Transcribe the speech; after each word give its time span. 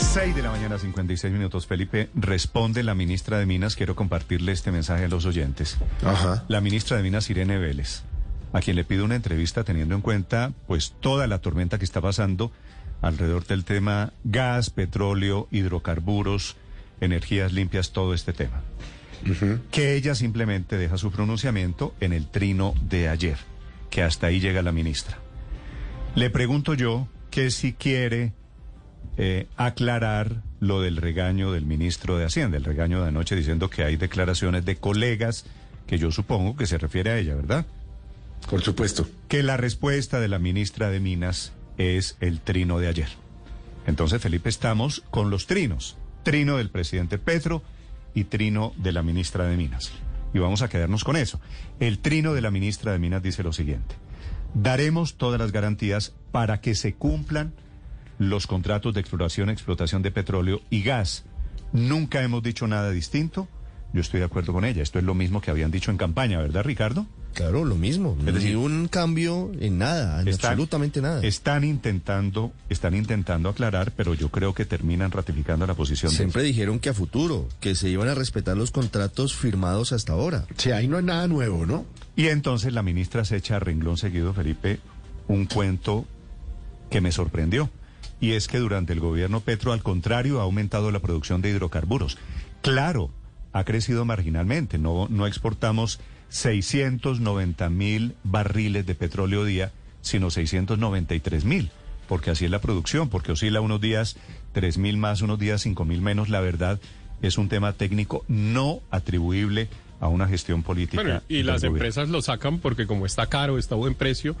6 0.00 0.34
de 0.34 0.42
la 0.42 0.50
mañana, 0.50 0.78
56 0.78 1.32
minutos. 1.32 1.66
Felipe, 1.66 2.08
responde 2.14 2.82
la 2.82 2.94
ministra 2.94 3.38
de 3.38 3.46
Minas. 3.46 3.76
Quiero 3.76 3.94
compartirle 3.94 4.50
este 4.50 4.72
mensaje 4.72 5.04
a 5.04 5.08
los 5.08 5.26
oyentes. 5.26 5.78
Ajá. 6.04 6.44
La 6.48 6.60
ministra 6.60 6.96
de 6.96 7.02
Minas, 7.02 7.30
Irene 7.30 7.58
Vélez, 7.58 8.02
a 8.52 8.60
quien 8.60 8.76
le 8.76 8.84
pido 8.84 9.04
una 9.04 9.14
entrevista 9.14 9.62
teniendo 9.62 9.94
en 9.94 10.00
cuenta 10.00 10.52
pues 10.66 10.94
toda 11.00 11.26
la 11.26 11.38
tormenta 11.38 11.78
que 11.78 11.84
está 11.84 12.00
pasando 12.00 12.50
alrededor 13.02 13.46
del 13.46 13.64
tema 13.64 14.12
gas, 14.24 14.70
petróleo, 14.70 15.48
hidrocarburos, 15.50 16.56
energías 17.00 17.52
limpias, 17.52 17.92
todo 17.92 18.14
este 18.14 18.32
tema. 18.32 18.62
Que 19.70 19.94
ella 19.94 20.14
simplemente 20.14 20.78
deja 20.78 20.96
su 20.96 21.12
pronunciamiento 21.12 21.94
en 22.00 22.12
el 22.12 22.26
trino 22.26 22.74
de 22.82 23.08
ayer, 23.08 23.36
que 23.90 24.02
hasta 24.02 24.28
ahí 24.28 24.40
llega 24.40 24.62
la 24.62 24.72
ministra. 24.72 25.18
Le 26.14 26.30
pregunto 26.30 26.74
yo 26.74 27.06
que 27.30 27.50
si 27.50 27.74
quiere 27.74 28.32
eh, 29.22 29.48
aclarar 29.58 30.40
lo 30.60 30.80
del 30.80 30.96
regaño 30.96 31.52
del 31.52 31.66
ministro 31.66 32.16
de 32.16 32.24
Hacienda, 32.24 32.56
el 32.56 32.64
regaño 32.64 33.02
de 33.02 33.08
anoche 33.08 33.36
diciendo 33.36 33.68
que 33.68 33.84
hay 33.84 33.96
declaraciones 33.96 34.64
de 34.64 34.76
colegas 34.76 35.44
que 35.86 35.98
yo 35.98 36.10
supongo 36.10 36.56
que 36.56 36.64
se 36.64 36.78
refiere 36.78 37.10
a 37.10 37.18
ella, 37.18 37.34
¿verdad? 37.34 37.66
Por 38.48 38.62
supuesto. 38.62 39.06
Que 39.28 39.42
la 39.42 39.58
respuesta 39.58 40.20
de 40.20 40.28
la 40.28 40.38
ministra 40.38 40.88
de 40.88 41.00
Minas 41.00 41.52
es 41.76 42.16
el 42.20 42.40
trino 42.40 42.78
de 42.78 42.88
ayer. 42.88 43.08
Entonces, 43.86 44.22
Felipe, 44.22 44.48
estamos 44.48 45.02
con 45.10 45.28
los 45.28 45.46
trinos. 45.46 45.98
Trino 46.22 46.56
del 46.56 46.70
presidente 46.70 47.18
Petro 47.18 47.62
y 48.14 48.24
trino 48.24 48.72
de 48.78 48.92
la 48.92 49.02
ministra 49.02 49.44
de 49.44 49.58
Minas. 49.58 49.92
Y 50.32 50.38
vamos 50.38 50.62
a 50.62 50.70
quedarnos 50.70 51.04
con 51.04 51.18
eso. 51.18 51.42
El 51.78 51.98
trino 51.98 52.32
de 52.32 52.40
la 52.40 52.50
ministra 52.50 52.92
de 52.92 52.98
Minas 52.98 53.22
dice 53.22 53.42
lo 53.42 53.52
siguiente. 53.52 53.96
Daremos 54.54 55.16
todas 55.18 55.38
las 55.38 55.52
garantías 55.52 56.14
para 56.32 56.62
que 56.62 56.74
se 56.74 56.94
cumplan 56.94 57.52
los 58.20 58.46
contratos 58.46 58.92
de 58.92 59.00
exploración 59.00 59.48
y 59.48 59.52
explotación 59.52 60.02
de 60.02 60.10
petróleo 60.10 60.60
y 60.68 60.82
gas. 60.82 61.24
Nunca 61.72 62.22
hemos 62.22 62.42
dicho 62.42 62.66
nada 62.66 62.90
distinto. 62.90 63.48
Yo 63.94 64.02
estoy 64.02 64.20
de 64.20 64.26
acuerdo 64.26 64.52
con 64.52 64.66
ella. 64.66 64.82
Esto 64.82 64.98
es 64.98 65.04
lo 65.06 65.14
mismo 65.14 65.40
que 65.40 65.50
habían 65.50 65.70
dicho 65.70 65.90
en 65.90 65.96
campaña, 65.96 66.38
¿verdad, 66.38 66.62
Ricardo? 66.62 67.06
Claro, 67.32 67.64
lo 67.64 67.76
mismo. 67.76 68.16
Es 68.26 68.34
decir, 68.34 68.50
Ni 68.50 68.54
un 68.56 68.88
cambio 68.88 69.50
en 69.58 69.78
nada, 69.78 70.20
en 70.20 70.28
Están- 70.28 70.50
absolutamente 70.50 71.00
nada. 71.00 71.22
Están 71.24 71.64
intentando, 71.64 72.52
están 72.68 72.94
intentando 72.94 73.48
aclarar, 73.48 73.92
pero 73.96 74.12
yo 74.12 74.28
creo 74.30 74.52
que 74.52 74.66
terminan 74.66 75.10
ratificando 75.12 75.66
la 75.66 75.74
posición 75.74 76.12
Siempre 76.12 76.42
dijeron 76.42 76.78
que 76.78 76.90
a 76.90 76.94
futuro, 76.94 77.48
que 77.58 77.74
se 77.74 77.88
iban 77.88 78.08
a 78.08 78.14
respetar 78.14 78.54
los 78.56 78.70
contratos 78.70 79.34
firmados 79.34 79.92
hasta 79.92 80.12
ahora. 80.12 80.44
Sí, 80.58 80.72
ahí 80.72 80.88
no 80.88 80.98
hay 80.98 81.04
nada 81.04 81.26
nuevo, 81.26 81.64
¿no? 81.64 81.86
Y 82.16 82.26
entonces 82.26 82.74
la 82.74 82.82
ministra 82.82 83.24
se 83.24 83.36
echa 83.36 83.56
a 83.56 83.60
renglón 83.60 83.96
seguido, 83.96 84.34
Felipe, 84.34 84.78
un 85.26 85.46
cuento 85.46 86.04
que 86.90 87.00
me 87.00 87.12
sorprendió. 87.12 87.70
Y 88.20 88.32
es 88.32 88.48
que 88.48 88.58
durante 88.58 88.92
el 88.92 89.00
gobierno 89.00 89.40
Petro, 89.40 89.72
al 89.72 89.82
contrario, 89.82 90.40
ha 90.40 90.42
aumentado 90.42 90.90
la 90.90 91.00
producción 91.00 91.40
de 91.40 91.50
hidrocarburos. 91.50 92.18
Claro, 92.62 93.10
ha 93.52 93.64
crecido 93.64 94.04
marginalmente. 94.04 94.78
No, 94.78 95.06
no 95.08 95.26
exportamos 95.26 96.00
690 96.28 97.70
mil 97.70 98.14
barriles 98.22 98.86
de 98.86 98.94
petróleo 98.94 99.44
día, 99.44 99.72
sino 100.02 100.30
693 100.30 101.44
mil. 101.44 101.70
Porque 102.08 102.30
así 102.30 102.44
es 102.44 102.50
la 102.50 102.60
producción, 102.60 103.08
porque 103.08 103.32
oscila 103.32 103.60
unos 103.60 103.80
días 103.80 104.16
3 104.52 104.78
mil 104.78 104.96
más, 104.96 105.22
unos 105.22 105.38
días 105.38 105.62
5 105.62 105.84
mil 105.84 106.00
menos. 106.02 106.28
La 106.28 106.40
verdad 106.40 106.80
es 107.22 107.38
un 107.38 107.48
tema 107.48 107.72
técnico 107.72 108.24
no 108.28 108.80
atribuible 108.90 109.68
a 110.00 110.08
una 110.08 110.26
gestión 110.26 110.62
política. 110.62 111.02
Bueno, 111.02 111.22
y 111.28 111.42
las 111.42 111.60
gobierno. 111.60 111.76
empresas 111.76 112.08
lo 112.08 112.22
sacan 112.22 112.58
porque 112.58 112.86
como 112.86 113.06
está 113.06 113.26
caro, 113.26 113.58
está 113.58 113.74
a 113.74 113.78
buen 113.78 113.94
precio, 113.94 114.34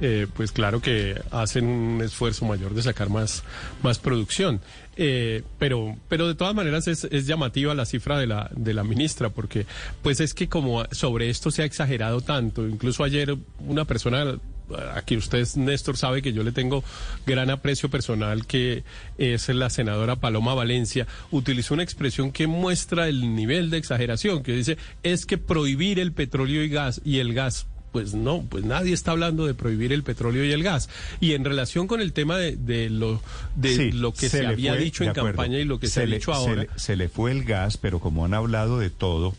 eh, 0.00 0.26
pues 0.34 0.52
claro 0.52 0.80
que 0.80 1.20
hacen 1.30 1.66
un 1.66 2.02
esfuerzo 2.02 2.44
mayor 2.44 2.74
de 2.74 2.82
sacar 2.82 3.08
más, 3.08 3.42
más 3.82 3.98
producción. 3.98 4.60
Eh, 4.98 5.42
pero, 5.58 5.96
pero 6.08 6.26
de 6.26 6.34
todas 6.34 6.54
maneras 6.54 6.88
es, 6.88 7.04
es 7.04 7.26
llamativa 7.26 7.74
la 7.74 7.84
cifra 7.84 8.18
de 8.18 8.26
la, 8.26 8.50
de 8.54 8.74
la 8.74 8.82
ministra, 8.82 9.28
porque 9.28 9.66
pues 10.02 10.20
es 10.20 10.32
que 10.32 10.48
como 10.48 10.84
sobre 10.90 11.28
esto 11.28 11.50
se 11.50 11.62
ha 11.62 11.64
exagerado 11.66 12.20
tanto, 12.22 12.66
incluso 12.66 13.04
ayer 13.04 13.36
una 13.66 13.84
persona 13.84 14.38
aquí 14.94 15.16
usted, 15.16 15.46
Néstor, 15.56 15.96
sabe 15.96 16.22
que 16.22 16.32
yo 16.32 16.42
le 16.42 16.52
tengo 16.52 16.82
gran 17.26 17.50
aprecio 17.50 17.88
personal, 17.88 18.46
que 18.46 18.84
es 19.18 19.48
la 19.48 19.70
senadora 19.70 20.16
Paloma 20.16 20.54
Valencia, 20.54 21.06
utilizó 21.30 21.74
una 21.74 21.82
expresión 21.82 22.32
que 22.32 22.46
muestra 22.46 23.08
el 23.08 23.34
nivel 23.34 23.70
de 23.70 23.78
exageración, 23.78 24.42
que 24.42 24.52
dice, 24.52 24.76
es 25.02 25.26
que 25.26 25.38
prohibir 25.38 26.00
el 26.00 26.12
petróleo 26.12 26.62
y 26.62 26.68
gas 26.68 27.00
y 27.04 27.18
el 27.18 27.34
gas 27.34 27.66
pues 27.96 28.12
no, 28.14 28.42
pues 28.46 28.62
nadie 28.64 28.92
está 28.92 29.12
hablando 29.12 29.46
de 29.46 29.54
prohibir 29.54 29.90
el 29.90 30.02
petróleo 30.02 30.44
y 30.44 30.52
el 30.52 30.62
gas. 30.62 30.90
Y 31.18 31.32
en 31.32 31.44
relación 31.46 31.86
con 31.86 32.02
el 32.02 32.12
tema 32.12 32.36
de, 32.36 32.54
de 32.54 32.90
lo 32.90 33.22
de 33.54 33.74
Sí, 33.74 33.90
lo 33.92 34.12
que 34.12 34.28
se, 34.28 34.46
había 34.46 34.74
fue- 34.74 34.84
dicho 34.84 35.02
en 35.02 35.08
acuerdo. 35.10 35.28
campaña 35.30 35.58
y 35.58 35.64
lo 35.64 35.80
que 35.80 35.86
se, 35.86 36.02
ha 36.02 36.06
le- 36.06 36.16
dicho 36.16 36.32
se 36.34 36.38
ahora. 36.38 36.62
le- 36.64 36.68
Se 36.76 36.94
le, 36.94 37.08
fue 37.08 37.30
el 37.32 37.44
gas, 37.44 37.78
pero 37.78 37.98
como 37.98 38.26
han 38.26 38.34
hablado 38.34 38.78
de 38.78 38.90
todo, 38.90 39.34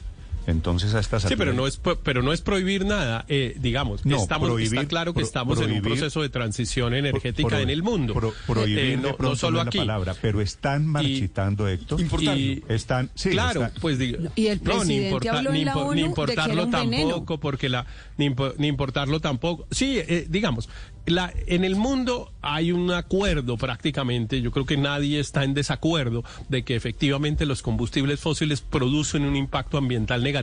entonces 0.47 0.95
a 0.95 0.99
estas 0.99 1.21
Sí, 1.21 1.27
pero 1.37 1.51
alturas- 1.51 1.55
no 1.55 1.67
es 1.67 1.77
pro- 1.77 1.99
pero 1.99 2.23
no 2.23 2.33
es 2.33 2.41
prohibir 2.41 2.83
nada, 2.85 3.25
eh, 3.27 3.55
digamos. 3.59 4.03
No, 4.05 4.17
estamos, 4.17 4.49
prohibir- 4.49 4.79
está 4.79 4.87
claro 4.87 5.13
que 5.13 5.19
pro- 5.19 5.27
estamos 5.27 5.61
en 5.61 5.71
un 5.73 5.81
proceso 5.81 6.21
de 6.23 6.29
transición 6.29 6.95
energética 6.95 7.49
pro- 7.49 7.59
en 7.59 7.69
el 7.69 7.83
mundo. 7.83 8.15
pro- 8.15 8.33
prohibir 8.47 8.79
Eh, 8.79 8.89
de 8.91 8.97
no, 8.97 9.15
no 9.19 9.35
solo 9.35 9.57
la 9.57 9.63
aquí. 9.69 9.77
palabra, 9.77 10.15
pero 10.19 10.41
están 10.41 10.87
marchitando, 10.87 11.67
Héctor. 11.67 12.01
Importando. 12.01 12.39
Y- 12.39 12.63
Están, 12.69 13.11
sí, 13.13 13.29
claro, 13.29 13.65
están- 13.65 13.81
pues 13.81 13.99
diga- 13.99 14.31
Y 14.35 14.47
el 14.47 14.63
no, 14.63 14.83
ni, 14.85 14.99
presidente 15.01 15.29
habló 15.29 15.49
en 15.49 15.55
ni, 15.55 15.65
la 15.65 15.75
ONU 15.77 15.91
ni 15.91 15.95
de 15.97 16.01
que 16.03 16.07
importarlo 16.09 16.53
era 16.53 16.63
un 16.63 16.71
veneno. 16.71 17.09
tampoco, 17.09 17.39
porque 17.39 17.69
la 17.69 17.85
ni, 18.17 18.29
impo- 18.29 18.53
ni 18.57 18.67
importarlo 18.67 19.19
tampoco. 19.19 19.67
Sí, 19.69 19.97
eh, 19.99 20.25
digamos, 20.29 20.69
la, 21.05 21.33
en 21.45 21.63
el 21.65 21.75
mundo 21.75 22.31
hay 22.41 22.71
un 22.71 22.89
acuerdo 22.91 23.57
prácticamente. 23.57 24.41
Yo 24.41 24.51
creo 24.51 24.65
que 24.65 24.77
nadie 24.77 25.19
está 25.19 25.43
en 25.43 25.53
desacuerdo 25.53 26.23
de 26.49 26.63
que 26.63 26.75
efectivamente 26.75 27.45
los 27.45 27.61
combustibles 27.61 28.19
fósiles 28.21 28.61
producen 28.61 29.23
un 29.23 29.35
impacto 29.35 29.77
ambiental 29.77 30.23
negativo 30.23 30.36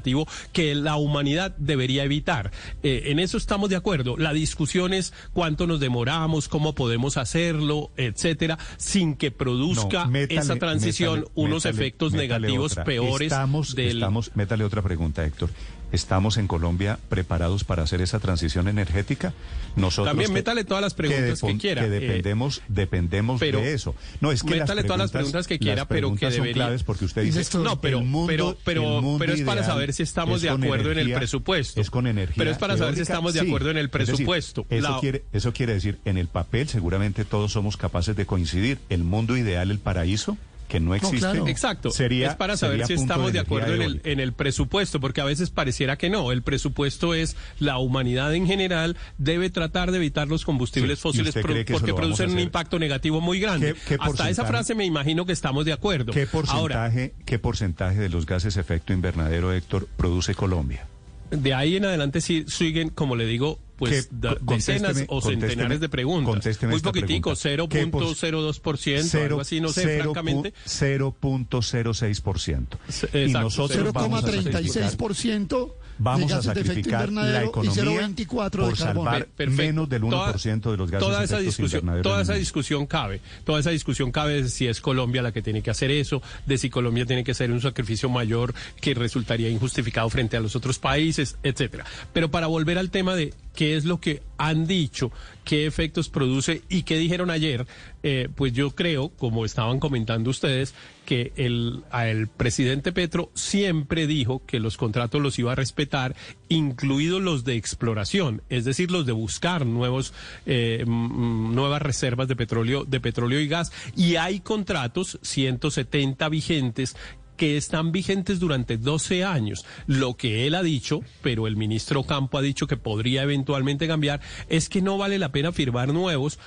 que 0.53 0.75
la 0.75 0.97
humanidad 0.97 1.55
debería 1.59 2.05
evitar. 2.05 2.51
Eh, 2.83 3.05
en 3.07 3.19
eso 3.19 3.37
estamos 3.37 3.71
de 3.71 3.77
acuerdo. 3.77 4.17
La 4.17 4.33
discusión 4.33 4.93
es 4.95 5.13
cuánto 5.33 5.67
nos 5.67 5.81
demoramos, 5.81 6.49
cómo 6.49 6.75
podemos 6.75 7.17
hacerlo, 7.17 7.91
etcétera, 7.97 8.59
sin 8.77 9.15
que 9.17 9.31
produzca 9.31 10.05
No, 10.07 10.11
métale- 10.11 10.41
esa 10.41 10.57
transición 10.57 11.21
métale- 11.21 11.33
unos 11.35 11.65
métale- 11.65 11.75
efectos 11.75 12.13
negativos 12.13 12.73
otra. 12.73 12.85
peores 12.85 13.33
Estamos, 13.33 13.75
del 13.75 13.89
estamos, 13.99 14.31
métale 14.35 14.65
otra 14.65 14.83
pregunta, 14.83 15.25
Héctor. 15.25 15.51
¿Estamos 15.95 16.39
en 16.39 16.49
Colombia 16.49 16.99
preparados 17.09 17.63
para 17.63 17.85
hacer 17.85 18.01
esa 18.01 18.19
transición 18.19 18.67
energética? 18.67 19.33
Nosotros 19.77 20.09
También 20.11 20.31
que- 20.31 20.35
métale 20.35 20.65
todas 20.65 20.83
las 20.83 20.93
preguntas 20.93 21.41
que 21.41 21.47
depon- 21.47 21.61
quiera, 21.61 21.83
Que 21.83 21.87
eh, 21.87 22.01
dependemos, 22.01 22.63
dependemos 22.67 23.39
pero 23.39 23.61
de 23.61 23.75
eso. 23.75 23.95
No, 24.21 24.33
es 24.33 24.43
que 24.43 24.51
las 24.57 24.61
métale 24.69 24.83
todas 24.83 24.99
las 24.99 25.13
preguntas 25.13 25.47
que 25.47 25.59
quiera, 25.61 25.83
las 25.83 25.87
pero 25.87 26.13
que 26.17 26.27
son 26.27 26.33
debería- 26.33 26.53
claves 26.55 26.83
porque 26.83 27.05
usted 27.05 27.23
dice 27.23 27.45
No, 27.59 27.81
pero, 27.81 27.99
el 28.01 28.05
mundo- 28.07 28.27
pero, 28.27 28.57
pero, 28.65 28.97
el 28.97 29.03
mundo 29.03 29.19
pero 29.21 29.35
es 29.35 29.43
para 29.43 29.63
saber 29.63 29.93
si 29.93 30.03
estamos 30.03 30.37
es 30.37 30.43
de 30.43 30.51
acuerdo 30.51 30.87
en 30.91 30.99
el 30.99 31.05
energía- 31.07 31.17
presupuesto. 31.19 31.81
Es 31.81 31.91
con 31.91 32.09
energía. 32.09 32.35
Pero 32.39 32.51
es 32.51 32.59
para 32.59 32.77
saber 32.77 32.97
si 32.97 33.03
estamos 33.03 33.33
de 33.33 33.41
sí. 33.41 33.47
acuerdo 33.47 33.71
en 33.71 33.77
el 33.77 33.87
Es 33.87 33.93
decir, 33.93 34.07
presupuesto. 34.15 34.67
eso, 34.71 34.91
La- 34.91 34.99
quiere, 35.01 35.23
eso 35.33 35.53
quiere 35.53 35.75
decir, 35.75 35.99
en 36.05 36.19
el 36.19 36.27
papel 36.27 36.69
seguramente 36.69 37.25
todos 37.25 37.53
somos 37.53 37.77
capaces 37.77 38.17
de 38.17 38.27
coincidir. 38.27 38.79
El 38.89 39.05
mundo 39.05 39.37
ideal, 39.37 39.71
el 39.71 39.79
paraíso, 39.79 40.37
que 40.69 40.81
no 40.81 40.95
existe. 40.95 41.19
claro. 41.19 41.47
Exacto. 41.49 41.91
Sería, 41.91 42.29
es 42.29 42.35
para 42.37 42.57
saber 42.57 42.87
si 42.87 42.95
estamos 42.95 43.33
de 43.33 43.39
acuerdo 43.39 43.75
en 43.75 43.83
el, 43.83 44.01
en 44.05 44.21
el 44.21 44.33
presupuesto, 44.33 45.01
porque 45.01 45.21
a 45.21 45.25
veces 45.25 45.51
pareciera 45.51 45.97
que 45.97 46.11
no. 46.11 46.33
El 46.33 46.43
presupuesto 46.43 47.15
es 47.15 47.37
la 47.59 47.79
humanidad 47.79 48.35
en 48.35 48.47
general 48.47 48.97
debe 49.19 49.51
tratar 49.51 49.91
de 49.91 49.99
evitar 49.99 50.29
los 50.29 50.45
combustibles 50.45 50.99
Sí, 50.99 51.01
¿y 51.01 51.13
fósiles 51.13 51.35
pro- 51.35 51.55
porque 51.71 51.95
producen 51.95 52.31
un 52.31 52.39
impacto 52.41 52.79
negativo 52.79 53.21
muy 53.21 53.41
grande. 53.41 53.75
¿Qué- 53.75 53.97
qué 53.97 53.97
Hasta 54.01 54.29
esa 54.31 54.45
frase 54.45 54.75
me 54.75 54.85
imagino 54.85 55.27
que 55.27 55.33
estamos 55.33 55.65
de 55.65 55.73
acuerdo. 55.73 56.13
¿Qué 56.13 56.27
Ahora, 56.33 56.85
porcentaje, 56.85 57.15
¿Qué 57.25 57.39
porcentaje 57.39 57.99
de 57.99 58.09
los 58.09 58.27
gases 58.27 58.57
efecto 58.57 58.93
invernadero, 58.93 59.53
Héctor, 59.53 59.89
produce 59.97 60.35
Colombia? 60.35 60.87
de 61.31 61.53
ahí 61.55 61.77
en 61.77 61.85
adelante 61.85 62.21
sí 62.21 62.45
siguen, 62.47 62.91
como 62.91 63.17
le 63.17 63.27
digo, 63.27 63.59
pues 63.91 64.09
da- 64.11 64.37
decenas 64.41 65.05
o 65.09 65.21
centenares 65.21 65.81
de 65.81 65.89
preguntas. 65.89 66.63
Muy 66.63 66.81
poquitico, 66.81 67.35
pregunta. 67.35 67.69
¿Qué 67.69 67.87
por- 67.87 68.03
0.02%, 68.05 69.23
algo 69.25 69.41
así, 69.41 69.61
no 69.61 69.69
sé, 69.69 70.01
francamente. 70.01 70.53
pu- 70.53 71.13
0.06%. 71.61 72.79
Sí, 72.89 73.07
Y 73.13 73.33
nosotros 73.33 73.93
vamos 73.93 74.25
a 74.25 74.27
sacrificar, 74.27 74.63
0,36% 74.63 75.75
vamos 75.99 76.29
de 76.29 76.35
a 76.35 76.43
sacrificar 76.43 77.11
la 77.13 77.45
economía 77.45 77.85
0,24 77.85 78.51
de 78.51 78.59
por 78.59 78.77
salvar 78.77 79.27
perfecto. 79.27 79.63
menos 79.63 79.89
del 79.89 80.03
1% 80.03 80.71
de 80.71 80.77
los 80.77 80.91
gases 80.91 81.07
toda 81.07 81.19
de 81.21 81.25
esa 81.25 81.39
discusión 81.39 82.03
toda 82.03 82.23
esa 82.23 82.35
discusión 82.35 82.87
cabe. 82.87 83.21
Toda 83.45 83.61
esa 83.61 83.71
discusión 83.71 84.11
cabe 84.11 84.43
de 84.43 84.49
si 84.49 84.67
es 84.67 84.81
Colombia 84.81 85.23
la 85.23 85.33
que 85.33 85.43
tiene 85.43 85.63
que 85.63 85.71
hacer 85.71 85.91
eso 85.91 86.23
de 86.47 86.59
si 86.59 86.71
Colombia 86.71 87.07
tiene 87.07 87.25
que 87.25 87.33
hacer 87.33 87.51
un 87.51 87.61
sacrificio 87.61 88.09
mayor 88.09 88.55
que 88.81 88.95
resultaría 88.95 89.49
injustificado 89.49 90.09
frente 90.11 90.37
a 90.37 90.41
los 90.41 90.57
otros 90.57 90.79
países 90.79 91.37
etcétera. 91.43 91.85
Pero 92.13 92.31
para 92.31 92.47
volver 92.47 92.79
al 92.79 92.91
tema 92.91 93.15
de 93.15 93.33
qué 93.55 93.77
es 93.77 93.85
lo 93.85 94.01
que 94.01 94.23
han 94.39 94.67
dicho, 94.67 95.13
qué 95.45 95.67
efectos 95.67 96.09
produce 96.09 96.63
y 96.69 96.83
qué 96.83 96.97
dijeron 96.99 97.31
ayer, 97.31 97.67
eh, 98.03 98.29
pues 98.35 98.53
yo 98.53 98.71
creo, 98.71 99.11
como 99.11 99.45
estaban 99.45 99.81
comentando 99.81 100.31
ustedes, 100.31 100.75
que 101.05 101.33
el, 101.37 101.85
el 101.93 102.29
presidente 102.29 102.93
Petro 102.93 103.31
siempre 103.35 104.07
dijo 104.07 104.43
que 104.47 104.61
los 104.61 104.77
contratos 104.77 105.21
los 105.21 105.39
iba 105.39 105.53
a 105.53 105.55
respetar, 105.55 106.17
incluidos 106.49 107.23
los 107.23 107.45
de 107.45 107.57
exploración, 107.57 108.43
es 108.49 108.65
decir, 108.65 108.91
los 108.91 109.07
de 109.07 109.13
buscar 109.13 109.67
nuevos, 109.67 110.15
eh, 110.47 110.85
nuevas 110.87 111.83
reservas 111.83 112.29
de 112.29 112.37
petróleo, 112.37 112.85
de 112.85 113.01
petróleo 113.01 113.41
y 113.41 113.49
gas. 113.49 113.73
Y 113.97 114.17
hay 114.17 114.41
contratos, 114.41 115.19
170 115.23 116.29
vigentes, 116.29 116.97
que 117.37 117.57
están 117.57 117.93
vigentes 117.93 118.41
durante 118.41 118.77
12 118.77 119.25
años. 119.25 119.65
Lo 119.87 120.15
que 120.15 120.47
él 120.47 120.55
ha 120.55 120.63
dicho, 120.63 121.01
pero 121.23 121.47
el 121.47 121.57
ministro 121.57 122.05
Campo 122.05 122.39
ha 122.39 122.43
dicho 122.43 122.67
que 122.67 122.77
podría 122.77 123.23
eventualmente 123.23 123.87
cambiar, 123.87 124.21
es 124.49 124.69
que 124.69 124.83
no 124.83 124.99
vale 124.99 125.19
la 125.19 125.33
pena 125.33 125.53
firmar 125.53 125.93
nuevos, 125.93 126.39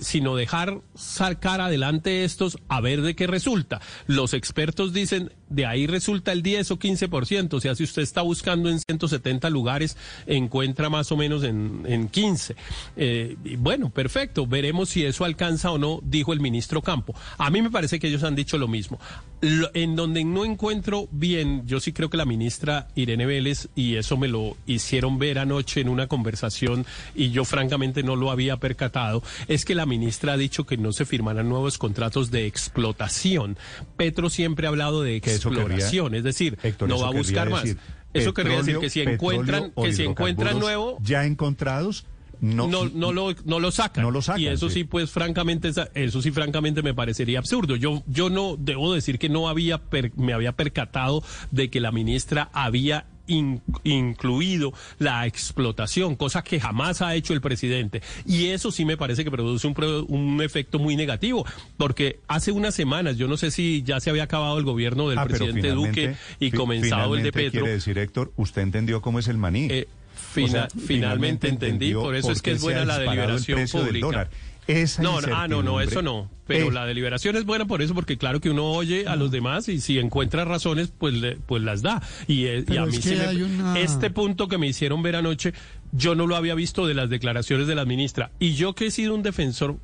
sino 0.00 0.36
dejar 0.36 0.80
sacar 0.94 1.60
adelante 1.60 2.24
estos 2.24 2.58
a 2.68 2.80
ver 2.80 3.02
de 3.02 3.14
qué 3.14 3.26
resulta. 3.26 3.80
Los 4.06 4.34
expertos 4.34 4.92
dicen, 4.92 5.32
de 5.50 5.66
ahí 5.66 5.86
resulta 5.86 6.32
el 6.32 6.42
10 6.42 6.70
o 6.70 6.78
15%, 6.78 7.52
o 7.54 7.60
sea, 7.60 7.74
si 7.74 7.84
usted 7.84 8.02
está 8.02 8.22
buscando 8.22 8.70
en 8.70 8.78
170 8.80 9.50
lugares, 9.50 9.96
encuentra 10.26 10.88
más 10.88 11.12
o 11.12 11.16
menos 11.16 11.44
en, 11.44 11.82
en 11.86 12.08
15. 12.08 12.56
Eh, 12.96 13.36
bueno, 13.58 13.90
perfecto, 13.90 14.46
veremos 14.46 14.88
si 14.88 15.04
eso 15.04 15.24
alcanza 15.24 15.70
o 15.70 15.78
no, 15.78 16.00
dijo 16.02 16.32
el 16.32 16.40
ministro 16.40 16.80
Campo. 16.82 17.14
A 17.36 17.50
mí 17.50 17.60
me 17.62 17.70
parece 17.70 17.98
que 17.98 18.08
ellos 18.08 18.22
han 18.22 18.34
dicho 18.34 18.56
lo 18.58 18.68
mismo. 18.68 18.98
Lo- 19.42 19.70
en 19.74 19.96
donde 19.96 20.24
no 20.24 20.44
encuentro 20.44 21.08
bien, 21.10 21.66
yo 21.66 21.80
sí 21.80 21.92
creo 21.92 22.10
que 22.10 22.16
la 22.16 22.24
ministra 22.26 22.88
Irene 22.94 23.26
Vélez, 23.26 23.68
y 23.74 23.96
eso 23.96 24.16
me 24.16 24.28
lo 24.28 24.56
hicieron 24.66 25.18
ver 25.18 25.38
anoche 25.38 25.80
en 25.80 25.88
una 25.88 26.06
conversación, 26.06 26.86
y 27.14 27.30
yo 27.30 27.44
francamente 27.44 28.02
no 28.02 28.16
lo 28.16 28.30
había 28.30 28.58
percatado, 28.58 29.22
es 29.48 29.64
que 29.64 29.74
la 29.74 29.86
ministra 29.86 30.34
ha 30.34 30.36
dicho 30.36 30.64
que 30.64 30.76
no 30.76 30.92
se 30.92 31.04
firmarán 31.06 31.48
nuevos 31.48 31.76
contratos 31.78 32.30
de 32.30 32.46
explotación. 32.46 33.56
Petro 33.96 34.30
siempre 34.30 34.66
ha 34.66 34.70
hablado 34.70 35.02
de 35.02 35.20
Que 35.20 35.30
exploración, 35.48 36.14
es 36.14 36.24
decir, 36.24 36.58
Héctor, 36.62 36.88
no 36.88 36.98
va 37.00 37.08
a 37.08 37.12
buscar 37.12 37.48
más. 37.50 37.62
decir, 37.64 37.78
Eso 38.12 38.34
querría 38.34 38.58
decir 38.58 38.78
que 38.78 38.90
si 38.90 39.00
encuentran, 39.02 39.72
que 39.80 39.92
si 39.92 40.04
encuentran 40.04 40.58
nuevo, 40.58 40.98
ya 41.02 41.24
encontrados, 41.26 42.06
no, 42.40 42.68
no, 42.68 42.88
no 42.88 43.12
lo, 43.12 43.34
no 43.44 43.60
lo 43.60 43.70
sacan. 43.70 44.02
No 44.02 44.10
lo 44.10 44.22
sacan, 44.22 44.40
Y 44.40 44.46
eso 44.46 44.68
sí, 44.68 44.76
sí. 44.80 44.84
pues 44.84 45.10
francamente, 45.10 45.70
eso 45.94 46.22
sí, 46.22 46.30
francamente 46.30 46.82
me 46.82 46.94
parecería 46.94 47.38
absurdo. 47.38 47.76
Yo, 47.76 48.02
yo 48.06 48.30
no 48.30 48.56
debo 48.58 48.94
decir 48.94 49.18
que 49.18 49.28
no 49.28 49.48
había, 49.48 49.76
per- 49.78 50.12
me 50.16 50.32
había 50.32 50.52
percatado 50.52 51.22
de 51.50 51.68
que 51.68 51.80
la 51.80 51.92
ministra 51.92 52.48
había 52.54 53.04
in- 53.30 53.62
incluido 53.84 54.72
la 54.98 55.26
explotación, 55.26 56.16
cosa 56.16 56.42
que 56.42 56.60
jamás 56.60 57.00
ha 57.02 57.14
hecho 57.14 57.32
el 57.32 57.40
presidente. 57.40 58.02
Y 58.26 58.48
eso 58.48 58.70
sí 58.70 58.84
me 58.84 58.96
parece 58.96 59.24
que 59.24 59.30
produce 59.30 59.66
un, 59.66 60.40
efecto 60.42 60.78
muy 60.78 60.96
negativo, 60.96 61.44
porque 61.76 62.20
hace 62.28 62.52
unas 62.52 62.74
semanas, 62.74 63.16
yo 63.16 63.28
no 63.28 63.36
sé 63.36 63.50
si 63.50 63.82
ya 63.82 64.00
se 64.00 64.10
había 64.10 64.24
acabado 64.24 64.58
el 64.58 64.64
gobierno 64.64 65.08
del 65.08 65.18
Ah, 65.18 65.24
presidente 65.26 65.70
Duque 65.70 66.16
y 66.38 66.50
comenzado 66.50 67.14
el 67.16 67.22
de 67.22 67.32
Petro. 67.32 67.60
Quiere 67.62 67.74
decir, 67.74 67.98
Héctor, 67.98 68.32
usted 68.36 68.62
entendió 68.62 69.00
cómo 69.00 69.18
es 69.18 69.28
el 69.28 69.38
maní. 69.38 69.68
Eh, 69.70 69.86
O 70.12 70.32
fina- 70.32 70.50
sea, 70.50 70.68
finalmente 70.86 71.48
entendí, 71.48 71.86
entendió 71.86 72.02
por 72.02 72.14
eso 72.14 72.30
es 72.32 72.42
que 72.42 72.52
es 72.52 72.60
buena 72.62 72.84
la 72.84 72.98
deliberación 72.98 73.66
pública. 73.68 74.28
Esa 74.70 75.02
No, 75.02 75.20
no, 75.20 75.28
ah, 75.34 75.48
no, 75.48 75.62
no, 75.62 75.80
eso 75.80 76.02
no. 76.02 76.30
Pero 76.46 76.68
Eh, 76.68 76.72
la 76.72 76.84
deliberación 76.86 77.36
es 77.36 77.44
buena 77.44 77.64
por 77.66 77.80
eso, 77.82 77.94
porque 77.94 78.16
claro 78.18 78.40
que 78.40 78.50
uno 78.50 78.64
oye 78.72 79.06
a 79.06 79.16
los 79.16 79.30
demás 79.30 79.68
y 79.68 79.80
si 79.80 79.98
encuentra 79.98 80.44
razones, 80.44 80.92
pues, 80.96 81.14
le- 81.14 81.36
pues 81.36 81.62
las 81.62 81.82
da. 81.82 82.02
Y, 82.26 82.46
eh, 82.46 82.64
y 82.68 82.76
a 82.76 82.84
es 82.84 82.90
mí 82.90 82.96
que 82.98 83.02
sí 83.02 83.14
me- 83.14 83.44
una- 83.44 83.78
este 83.78 84.10
punto 84.10 84.48
que 84.48 84.58
me 84.58 84.66
hicieron 84.66 85.02
ver 85.02 85.16
anoche, 85.16 85.52
yo 85.92 86.14
no 86.14 86.26
lo 86.26 86.36
había 86.36 86.54
visto 86.54 86.86
de 86.86 86.94
las 86.94 87.08
declaraciones 87.10 87.66
de 87.66 87.74
la 87.74 87.84
ministra. 87.84 88.30
Y 88.38 88.54
yo 88.54 88.74
que 88.74 88.86
he 88.86 88.90
sido 88.90 89.14
un 89.14 89.22
defensor 89.22 89.76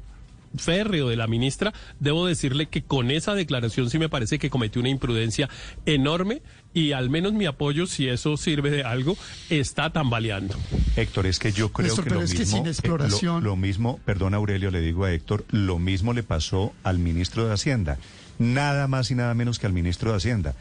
férreo 0.56 1.08
de 1.08 1.16
la 1.16 1.26
ministra, 1.26 1.72
debo 2.00 2.26
decirle 2.26 2.66
que 2.66 2.82
con 2.82 3.10
esa 3.10 3.34
declaración 3.34 3.90
sí 3.90 3.98
me 3.98 4.08
parece 4.08 4.38
que 4.38 4.50
cometió 4.50 4.80
una 4.80 4.88
imprudencia 4.90 5.48
enorme 5.84 6.42
y 6.72 6.92
al 6.92 7.08
menos 7.10 7.32
mi 7.32 7.46
apoyo, 7.46 7.86
si 7.86 8.08
eso 8.08 8.36
sirve 8.36 8.70
de 8.70 8.82
algo, 8.84 9.16
está 9.50 9.90
tambaleando. 9.90 10.54
Héctor, 10.96 11.26
es 11.26 11.38
que 11.38 11.52
yo 11.52 11.70
creo 11.72 11.88
Néstor, 11.88 12.04
que 12.04 12.14
lo 12.14 12.22
es 12.22 12.32
que 12.32 12.38
mismo, 12.40 12.56
sin 12.58 12.66
eh, 12.66 12.70
exploración- 12.70 13.42
lo, 13.42 13.50
lo 13.50 13.56
mismo, 13.56 14.00
perdón 14.04 14.34
Aurelio, 14.34 14.70
le 14.70 14.80
digo 14.80 15.04
a 15.04 15.12
Héctor, 15.12 15.44
lo 15.50 15.78
mismo 15.78 16.12
le 16.12 16.22
pasó 16.22 16.72
al 16.82 16.98
ministro 16.98 17.46
de 17.46 17.54
Hacienda, 17.54 17.98
nada 18.38 18.88
más 18.88 19.10
y 19.10 19.14
nada 19.14 19.34
menos 19.34 19.58
que 19.58 19.66
al 19.66 19.72
ministro 19.72 20.10
de 20.10 20.18
Hacienda. 20.18 20.54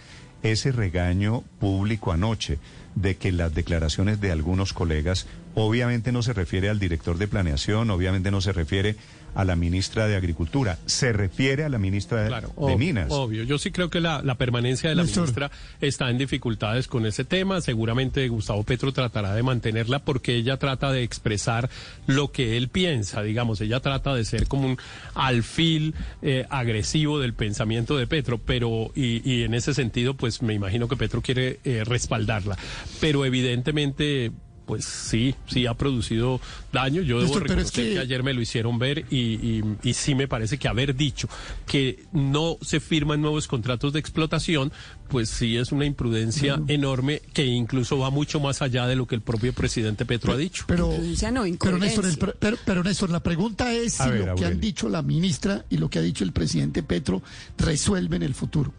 Ese 0.43 0.71
regaño 0.71 1.41
público 1.59 2.11
anoche 2.11 2.59
de 2.93 3.15
que 3.17 3.31
las 3.31 3.53
declaraciones 3.55 4.21
de 4.21 4.31
algunos 4.31 4.73
colegas 4.73 5.27
obviamente 5.55 6.11
no 6.11 6.21
se 6.21 6.33
refiere 6.33 6.69
al 6.69 6.79
director 6.79 7.17
de 7.17 7.27
planeación, 7.27 7.89
obviamente 7.89 8.29
no 8.31 8.41
se 8.41 8.53
refiere 8.53 8.95
a 9.35 9.43
la 9.45 9.55
ministra 9.55 10.07
de 10.07 10.15
Agricultura, 10.15 10.79
se 10.85 11.13
refiere 11.13 11.63
a 11.63 11.69
la 11.69 11.77
ministra 11.77 12.23
de, 12.23 12.27
Claro, 12.29 12.47
de 12.49 12.53
ob- 12.73 12.77
Minas. 12.77 13.07
Obvio, 13.11 13.43
yo 13.43 13.57
sí 13.57 13.69
creo 13.71 13.89
que 13.89 13.99
la, 14.01 14.21
la 14.23 14.35
permanencia 14.35 14.89
de 14.89 14.95
la 14.95 15.03
Néstor. 15.03 15.23
ministra 15.23 15.51
está 15.81 16.09
en 16.09 16.17
dificultades 16.17 16.87
con 16.87 17.05
ese 17.05 17.25
tema. 17.25 17.61
Seguramente 17.61 18.27
Gustavo 18.29 18.63
Petro 18.63 18.91
tratará 18.93 19.33
de 19.35 19.43
mantenerla 19.43 19.99
porque 19.99 20.35
ella 20.35 20.57
trata 20.57 20.91
de 20.91 21.03
expresar 21.03 21.69
lo 22.07 22.31
que 22.31 22.57
él 22.57 22.69
piensa, 22.69 23.21
digamos, 23.21 23.61
ella 23.61 23.79
trata 23.81 24.15
de 24.15 24.25
ser 24.25 24.47
como 24.47 24.67
un 24.67 24.77
alfil 25.13 25.93
eh, 26.21 26.45
agresivo 26.49 27.19
del 27.19 27.33
pensamiento 27.33 27.97
de 27.97 28.07
Petro, 28.07 28.37
pero 28.39 28.91
y, 28.95 29.21
y 29.29 29.43
en 29.43 29.53
ese 29.53 29.73
sentido, 29.73 30.13
pues 30.15 30.41
me 30.41 30.53
imagino 30.53 30.87
que 30.87 30.95
Petro 30.95 31.21
quiere 31.21 31.59
eh, 31.65 31.83
respaldarla, 31.85 32.57
pero 33.01 33.25
evidentemente 33.25 34.31
pues 34.65 34.85
sí, 34.85 35.35
sí 35.47 35.65
ha 35.65 35.73
producido 35.73 36.41
daño. 36.73 37.01
Yo 37.01 37.19
debo 37.19 37.33
Néstor, 37.39 37.43
es 37.43 37.49
reconocer 37.49 37.83
que... 37.85 37.93
que- 37.93 37.99
ayer 37.99 38.23
me 38.23 38.33
lo 38.33 38.41
hicieron 38.41 38.79
ver 38.79 39.05
y, 39.09 39.17
y, 39.17 39.63
y 39.83 39.93
sí 39.93 40.15
me 40.15 40.27
parece 40.27 40.57
que 40.57 40.67
haber 40.67 40.95
dicho 40.95 41.27
que 41.65 42.03
no 42.11 42.57
se 42.61 42.79
firman 42.79 43.21
nuevos 43.21 43.47
contratos 43.47 43.93
de 43.93 43.99
explotación, 43.99 44.71
pues 45.07 45.29
sí 45.29 45.57
es 45.57 45.71
una 45.71 45.85
imprudencia 45.85 46.59
enorme 46.67 47.21
que 47.33 47.45
incluso 47.45 47.97
va 47.99 48.09
mucho 48.09 48.39
más 48.39 48.61
allá 48.61 48.87
de 48.87 48.95
lo 48.95 49.07
que 49.07 49.15
el 49.15 49.21
propio 49.21 49.53
presidente 49.53 50.05
Petro 50.05 50.33
ha 50.33 50.37
dicho. 50.37 50.65
Pero, 50.67 50.89
no, 51.31 51.43
pero, 51.59 51.77
Néstor, 51.77 52.05
el 52.05 52.17
pero, 52.39 52.57
pero, 52.65 52.83
Néstor, 52.83 53.09
la 53.09 53.21
pregunta 53.21 53.71
es 53.73 53.93
si 53.93 54.09
ver, 54.09 54.27
lo 54.27 54.35
que 54.35 54.45
han 54.45 54.59
dicho 54.59 54.89
la 54.89 55.01
ministra 55.01 55.65
y 55.69 55.77
lo 55.77 55.89
que 55.89 55.99
ha 55.99 56.01
dicho 56.01 56.23
el 56.23 56.31
presidente 56.31 56.81
Petro 56.83 57.21
resuelve 57.57 58.15
en 58.15 58.23
el 58.23 58.33
futuro. 58.33 58.73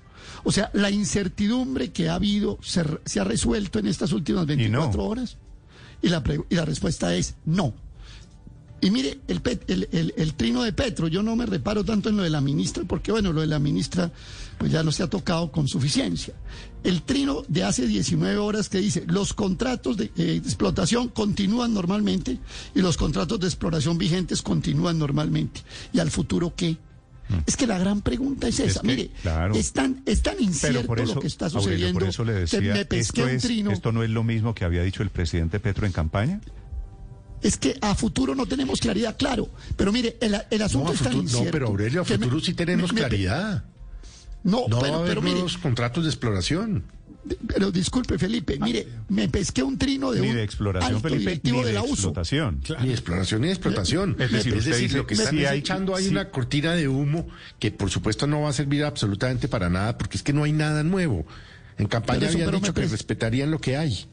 O 0.45 0.53
sea, 0.53 0.71
la 0.75 0.91
incertidumbre 0.91 1.91
que 1.93 2.09
ha 2.09 2.15
habido 2.15 2.59
se, 2.63 2.85
se 3.05 3.21
ha 3.21 3.25
resuelto 3.25 3.79
en 3.79 3.87
estas 3.87 4.13
últimas 4.13 4.47
24 4.47 5.03
horas. 5.05 5.39
Y 6.03 6.09
la, 6.09 6.23
y 6.51 6.55
la 6.55 6.65
respuesta 6.65 7.15
es 7.15 7.35
no. 7.45 7.75
Y 8.81 8.91
mire, 8.91 9.19
el- 9.27 10.13
el 10.17 10.35
trino 10.35 10.63
de 10.63 10.73
Petro, 10.73 11.09
yo 11.09 11.23
no 11.23 11.35
me 11.35 11.47
reparo 11.47 11.83
tanto 11.83 12.11
en 12.11 12.19
lo 12.19 12.23
de 12.23 12.31
la 12.31 12.43
ministra, 12.43 12.85
porque 12.87 13.11
bueno, 13.11 13.33
lo 13.33 13.41
de 13.41 13.47
la 13.47 13.59
ministra 13.59 14.13
pues 14.59 14.71
ya 14.71 14.83
no 14.83 14.93
se 14.93 15.03
ha 15.03 15.09
tocado 15.09 15.51
con 15.51 15.67
suficiencia. 15.67 16.35
El 16.85 17.03
trino 17.03 17.43
de 17.49 17.65
hace 17.65 17.87
19 17.87 18.37
horas 18.37 18.69
que 18.69 18.79
dice, 18.79 19.05
los 19.09 19.33
contratos 19.33 19.97
de, 19.97 20.05
eh, 20.17 20.23
de 20.25 20.37
explotación 20.37 21.09
continúan 21.09 21.73
normalmente 21.75 22.39
y 22.75 22.81
los 22.81 22.97
contratos 22.99 23.41
de 23.41 23.47
exploración 23.47 23.97
vigentes 23.99 24.43
continúan 24.43 24.99
normalmente. 24.99 25.63
¿Y 25.93 25.99
al 25.99 26.11
futuro 26.11 26.53
qué? 26.55 26.77
Es 27.47 27.57
que 27.57 27.67
la 27.67 27.77
gran 27.79 28.03
pregunta 28.03 28.47
es 28.49 28.61
esa. 28.61 28.81
que, 28.83 28.87
Mire, 28.87 29.11
claro. 29.23 29.55
es, 29.55 29.73
tan, 29.73 30.03
es 30.07 30.23
tan 30.23 30.41
incierto 30.41 30.87
por 30.87 31.01
eso, 31.01 31.15
lo 31.17 31.21
que 31.21 31.27
está 31.27 31.47
Aurelio, 31.47 31.63
sucediendo 31.63 31.99
por 32.01 32.09
eso 32.09 32.25
le 32.25 32.33
que 32.35 32.39
decía, 32.41 32.75
me 32.75 32.85
pesqué 32.85 33.23
esto, 33.23 33.33
un 33.35 33.39
trino. 33.41 33.71
esto 33.73 33.93
no 33.93 34.03
es 34.05 34.11
lo 34.11 34.23
mismo 34.23 34.55
que 34.55 34.65
había 34.65 34.83
dicho 34.83 35.03
el 35.03 35.11
presidente 35.11 35.59
Petro 35.59 35.87
en 35.87 35.93
campaña. 35.93 36.41
Es 37.43 37.57
que 37.59 37.77
a 37.83 37.95
futuro 37.95 38.35
no 38.35 38.47
tenemos 38.47 38.81
claridad, 38.81 39.17
claro. 39.19 39.49
Pero 39.77 39.93
mire, 39.93 40.17
el, 40.21 40.37
el 40.51 40.63
asunto 40.63 40.87
No, 40.87 40.91
a 40.93 40.95
es 40.95 41.01
tan 41.01 41.13
futuro- 41.13 41.23
no, 41.23 41.23
incierto. 41.31 41.51
pero 41.53 41.67
Aurelio, 41.67 42.03
a 42.03 42.05
que 42.05 42.17
me- 42.19 42.25
futuro 42.27 42.41
sí 42.45 42.55
tenemos 42.55 42.93
me- 42.93 43.01
me- 43.03 43.09
claridad. 43.09 43.65
No, 44.45 44.67
pero, 44.81 45.03
pero 45.05 45.21
mire, 45.21 45.35
nuevos 45.35 45.59
contratos 45.59 46.05
de 46.05 46.11
exploración. 46.11 46.85
Pero 47.47 47.71
disculpe, 47.71 48.19
Felipe, 48.19 48.59
mire, 48.61 48.87
me 49.09 49.29
pesqué 49.29 49.63
un 49.63 49.77
trino 49.79 50.13
de 50.13 50.21
Ni 50.21 50.29
un 50.31 50.37
de 50.37 50.43
exploración, 50.43 50.97
alto 50.97 51.09
Felipe, 51.09 51.21
directivo 51.31 51.57
ni 51.59 51.63
de 51.63 51.69
de 51.69 51.75
la 51.75 51.83
USO. 51.83 51.93
explotación. 51.93 52.61
Ni 52.83 52.91
exploración 52.91 53.41
ni 53.43 53.49
explotación. 53.49 54.17
Es 54.19 54.31
decir, 54.33 54.55
dice 54.55 54.89
lo 54.97 55.07
que 55.07 55.15
están 55.15 55.37
sí 55.37 55.45
echando 55.45 55.95
hay 55.95 56.05
sí. 56.05 56.11
una 56.11 56.31
cortina 56.31 56.75
de 56.75 56.89
humo 56.89 57.27
que 57.59 57.71
por 57.71 57.91
supuesto 57.91 58.27
no 58.27 58.43
va 58.43 58.51
a 58.51 58.53
servir 58.53 58.85
absolutamente 58.85 59.49
para 59.49 59.69
nada 59.69 59.97
porque 59.99 60.17
es 60.17 60.23
que 60.23 60.33
no 60.33 60.45
hay 60.45 60.53
nada 60.53 60.83
nuevo. 60.83 61.27
En 61.79 61.87
campaña 61.89 62.21
Pero 62.21 62.29
eso, 62.31 62.37
habían 62.39 62.49
pero 62.51 62.61
dicho 62.61 62.75
que 62.75 62.87
respetarían 62.87 63.51
lo 63.51 63.61
que 63.61 63.77
hay. 63.77 64.07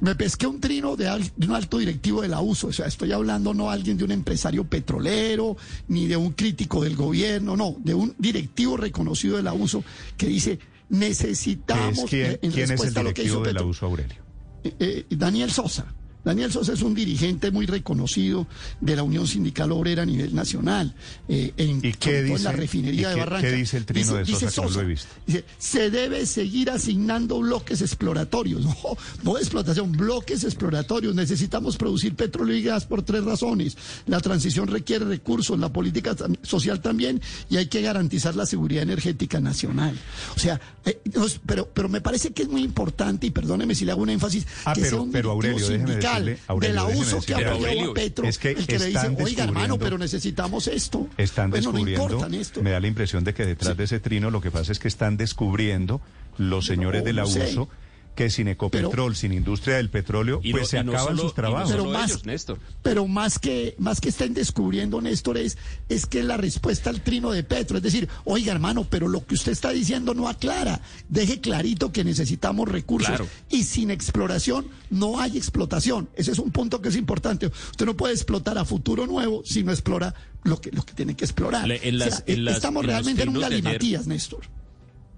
Me 0.00 0.16
pesqué 0.16 0.46
un 0.48 0.60
trino 0.60 0.96
de, 0.96 1.06
al- 1.08 1.30
de 1.36 1.46
un 1.46 1.54
alto 1.54 1.78
directivo 1.78 2.20
de 2.20 2.28
la 2.28 2.40
USO. 2.40 2.66
O 2.66 2.72
sea, 2.72 2.86
estoy 2.86 3.12
hablando 3.12 3.54
no 3.54 3.70
alguien 3.70 3.96
de 3.96 4.02
un 4.04 4.10
empresario 4.10 4.64
petrolero, 4.64 5.56
ni 5.88 6.08
de 6.08 6.16
un 6.16 6.32
crítico 6.32 6.82
del 6.82 6.96
gobierno, 6.96 7.56
no, 7.56 7.76
de 7.78 7.94
un 7.94 8.12
directivo 8.18 8.76
reconocido 8.76 9.36
de 9.36 9.44
la 9.44 9.52
USO 9.54 9.84
que 10.16 10.26
dice, 10.26 10.58
¿Qué 10.58 10.64
necesitamos, 10.88 11.98
es 12.04 12.10
quién, 12.10 12.38
en 12.42 12.50
quién 12.52 12.52
es 12.52 12.56
el 12.56 12.68
respuesta 12.70 13.00
a 13.00 13.02
lo 13.02 13.14
que 13.14 13.22
hizo 13.24 13.42
directivo 13.42 13.44
de 13.44 13.52
la 13.52 13.58
Petro, 13.60 13.68
uso 13.68 13.86
Aurelio? 13.86 14.24
eh, 14.64 14.74
eh, 14.78 15.06
Daniel 15.10 15.50
Sosa, 15.50 15.94
Daniel 16.24 16.50
Sosa 16.50 16.72
es 16.72 16.82
un 16.82 16.94
dirigente 16.94 17.50
muy 17.50 17.66
reconocido 17.66 18.46
de 18.80 18.96
la 18.96 19.02
Unión 19.02 19.26
Sindical 19.26 19.70
Obrera 19.72 20.02
a 20.02 20.06
nivel 20.06 20.34
nacional. 20.34 20.94
Eh, 21.28 21.52
en, 21.56 21.80
¿Y 21.82 21.92
qué 21.92 22.22
dice, 22.22 22.36
en 22.36 22.44
la 22.44 22.52
refinería 22.52 23.10
de 23.10 23.16
Barranca. 23.16 23.46
¿Qué 23.46 23.54
dice 23.54 23.76
el 23.76 23.84
trino 23.84 24.14
de 24.14 24.24
Sosa, 24.24 24.50
que 24.50 24.68
no 24.68 24.70
lo 24.70 24.80
he 24.80 24.84
visto? 24.86 25.08
Dice, 25.26 25.44
se 25.58 25.90
debe 25.90 26.24
seguir 26.24 26.70
asignando 26.70 27.38
bloques 27.40 27.82
exploratorios. 27.82 28.64
No, 28.84 28.96
no 29.22 29.38
explotación, 29.38 29.92
bloques 29.92 30.44
exploratorios. 30.44 31.14
Necesitamos 31.14 31.76
producir 31.76 32.14
petróleo 32.14 32.56
y 32.56 32.62
gas 32.62 32.84
por 32.84 33.02
tres 33.02 33.24
razones. 33.24 33.76
La 34.06 34.20
transición 34.20 34.66
requiere 34.66 35.04
recursos, 35.04 35.58
la 35.58 35.72
política 35.72 36.16
social 36.42 36.80
también, 36.80 37.20
y 37.48 37.56
hay 37.56 37.66
que 37.66 37.82
garantizar 37.82 38.34
la 38.34 38.46
seguridad 38.46 38.82
energética 38.82 39.40
nacional. 39.40 39.98
O 40.36 40.38
sea, 40.38 40.60
eh, 40.84 41.00
pero, 41.46 41.68
pero 41.72 41.88
me 41.88 42.00
parece 42.00 42.32
que 42.32 42.42
es 42.42 42.48
muy 42.48 42.62
importante, 42.62 43.26
y 43.26 43.30
perdóneme 43.30 43.74
si 43.74 43.84
le 43.84 43.92
hago 43.92 44.02
un 44.02 44.10
énfasis, 44.10 44.46
ah, 44.64 44.72
que 44.74 44.82
pero, 44.82 44.96
sea 44.96 45.00
un 45.00 45.12
pero 45.12 45.30
Aurelio, 45.30 45.66
sindical 45.66 46.13
Aurelio, 46.46 46.68
de 46.68 46.72
la 46.72 46.84
uso 46.84 47.20
que 47.20 47.34
ha 47.34 47.38
apoyado 47.38 47.90
a 47.90 47.94
Petro, 47.94 48.26
es 48.26 48.38
que 48.38 48.50
el 48.50 48.66
que 48.66 48.78
le 48.78 48.86
dice, 48.86 49.16
oiga 49.18 49.44
hermano, 49.44 49.78
pero 49.78 49.98
necesitamos 49.98 50.68
esto. 50.68 51.08
Están 51.16 51.50
bueno, 51.50 51.72
descubriendo, 51.72 52.28
no 52.28 52.36
esto. 52.36 52.62
me 52.62 52.70
da 52.70 52.80
la 52.80 52.86
impresión 52.86 53.24
de 53.24 53.34
que 53.34 53.46
detrás 53.46 53.76
de 53.76 53.84
ese 53.84 54.00
trino 54.00 54.30
lo 54.30 54.40
que 54.40 54.50
pasa 54.50 54.72
es 54.72 54.78
que 54.78 54.88
están 54.88 55.16
descubriendo 55.16 56.00
los 56.38 56.66
señores 56.66 57.02
no, 57.02 57.06
de 57.06 57.12
la 57.12 57.22
no 57.22 57.28
uso 57.28 57.68
que 58.14 58.30
sin 58.30 58.48
Ecopetrol, 58.48 58.90
pero, 58.90 59.14
sin 59.14 59.32
industria 59.32 59.76
del 59.76 59.90
petróleo, 59.90 60.40
pues 60.40 60.54
no, 60.54 60.66
se 60.66 60.78
acaban 60.78 61.04
solo, 61.04 61.22
sus 61.22 61.34
trabajos. 61.34 61.70
Pero 61.70 61.84
más, 61.86 62.10
ellos, 62.10 62.26
Néstor. 62.26 62.58
pero 62.82 63.06
más 63.06 63.38
que 63.38 63.74
más 63.78 64.00
que 64.00 64.08
estén 64.08 64.34
descubriendo, 64.34 65.00
Néstor, 65.00 65.38
es, 65.38 65.58
es 65.88 66.06
que 66.06 66.22
la 66.22 66.36
respuesta 66.36 66.90
al 66.90 67.02
trino 67.02 67.32
de 67.32 67.42
Petro, 67.42 67.76
es 67.76 67.82
decir, 67.82 68.08
oiga 68.24 68.52
hermano, 68.52 68.86
pero 68.88 69.08
lo 69.08 69.26
que 69.26 69.34
usted 69.34 69.52
está 69.52 69.70
diciendo 69.70 70.14
no 70.14 70.28
aclara, 70.28 70.80
deje 71.08 71.40
clarito 71.40 71.92
que 71.92 72.04
necesitamos 72.04 72.68
recursos 72.68 73.08
claro. 73.08 73.28
y 73.50 73.64
sin 73.64 73.90
exploración 73.90 74.66
no 74.90 75.20
hay 75.20 75.36
explotación. 75.36 76.08
Ese 76.14 76.32
es 76.32 76.38
un 76.38 76.50
punto 76.50 76.80
que 76.80 76.88
es 76.88 76.96
importante. 76.96 77.46
Usted 77.46 77.86
no 77.86 77.96
puede 77.96 78.14
explotar 78.14 78.58
a 78.58 78.64
futuro 78.64 79.06
nuevo 79.06 79.42
si 79.44 79.62
no 79.62 79.72
explora 79.72 80.14
lo 80.44 80.60
que, 80.60 80.70
lo 80.70 80.84
que 80.84 80.94
tiene 80.94 81.16
que 81.16 81.24
explorar. 81.24 81.70
En 81.70 81.98
las, 81.98 82.08
o 82.08 82.16
sea, 82.16 82.24
en 82.26 82.44
las, 82.44 82.56
estamos 82.56 82.84
en 82.84 82.90
realmente 82.90 83.22
en 83.22 83.30
un 83.30 83.40
galimatías, 83.40 84.06
Néstor. 84.06 84.44